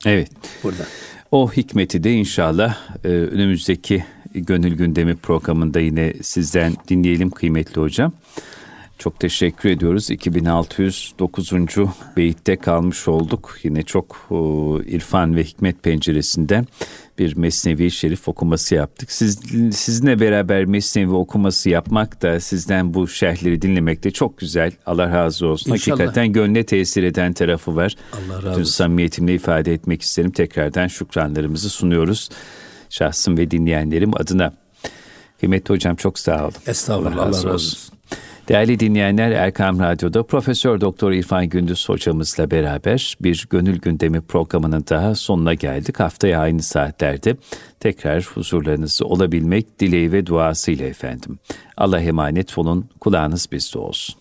Evet. 0.05 0.31
Burada. 0.63 0.83
O 1.31 1.51
hikmeti 1.51 2.03
de 2.03 2.13
inşallah 2.13 2.77
e, 3.03 3.07
önümüzdeki 3.07 4.05
Gönül 4.33 4.73
Gündemi 4.73 5.15
programında 5.15 5.79
yine 5.79 6.13
sizden 6.21 6.73
dinleyelim 6.87 7.29
kıymetli 7.29 7.81
hocam. 7.81 8.13
Çok 8.99 9.19
teşekkür 9.19 9.69
ediyoruz. 9.69 10.09
2609. 10.09 11.51
beyitte 12.17 12.55
kalmış 12.55 13.07
olduk. 13.07 13.57
Yine 13.63 13.83
çok 13.83 14.27
e, 14.31 14.35
irfan 14.95 15.35
ve 15.35 15.43
hikmet 15.43 15.83
penceresinden 15.83 16.67
bir 17.19 17.37
Mesnevi 17.37 17.91
Şerif 17.91 18.27
okuması 18.27 18.75
yaptık. 18.75 19.11
Siz, 19.11 19.39
sizinle 19.71 20.19
beraber 20.19 20.65
Mesnevi 20.65 21.11
okuması 21.11 21.69
yapmak 21.69 22.21
da 22.21 22.39
sizden 22.39 22.93
bu 22.93 23.07
şerhleri 23.07 23.61
dinlemek 23.61 24.03
de 24.03 24.11
çok 24.11 24.37
güzel. 24.37 24.71
Allah 24.85 25.11
razı 25.11 25.47
olsun. 25.47 25.71
İnşallah. 25.71 25.99
Hakikaten 25.99 26.33
gönle 26.33 26.65
tesir 26.65 27.03
eden 27.03 27.33
tarafı 27.33 27.75
var. 27.75 27.95
Allah 28.13 28.37
razı 28.37 28.47
olsun. 28.49 28.51
Bütün 28.51 28.63
samimiyetimle 28.63 29.33
ifade 29.33 29.73
etmek 29.73 30.01
isterim. 30.01 30.31
Tekrardan 30.31 30.87
şükranlarımızı 30.87 31.69
sunuyoruz. 31.69 32.29
Şahsım 32.89 33.37
ve 33.37 33.51
dinleyenlerim 33.51 34.11
adına. 34.15 34.53
Kıymetli 35.39 35.73
hocam 35.73 35.95
çok 35.95 36.19
sağ 36.19 36.43
olun. 36.43 36.53
Estağfurullah. 36.67 37.13
Allah 37.13 37.27
razı, 37.27 37.39
Allah 37.47 37.53
razı 37.53 37.53
olsun. 37.53 37.98
Değerli 38.49 38.79
dinleyenler 38.79 39.31
Erkam 39.31 39.79
Radyo'da 39.79 40.23
Profesör 40.23 40.81
Doktor 40.81 41.11
İrfan 41.11 41.49
Gündüz 41.49 41.89
hocamızla 41.89 42.51
beraber 42.51 43.17
bir 43.21 43.47
Gönül 43.49 43.79
Gündemi 43.79 44.21
programının 44.21 44.85
daha 44.89 45.15
sonuna 45.15 45.53
geldik. 45.53 45.99
Haftaya 45.99 46.39
aynı 46.39 46.61
saatlerde 46.61 47.35
tekrar 47.79 48.23
huzurlarınızda 48.23 49.05
olabilmek 49.05 49.79
dileği 49.79 50.11
ve 50.11 50.25
duasıyla 50.25 50.85
efendim. 50.85 51.39
Allah 51.77 51.99
emanet 51.99 52.57
olun, 52.57 52.89
kulağınız 52.99 53.47
bizde 53.51 53.79
olsun. 53.79 54.15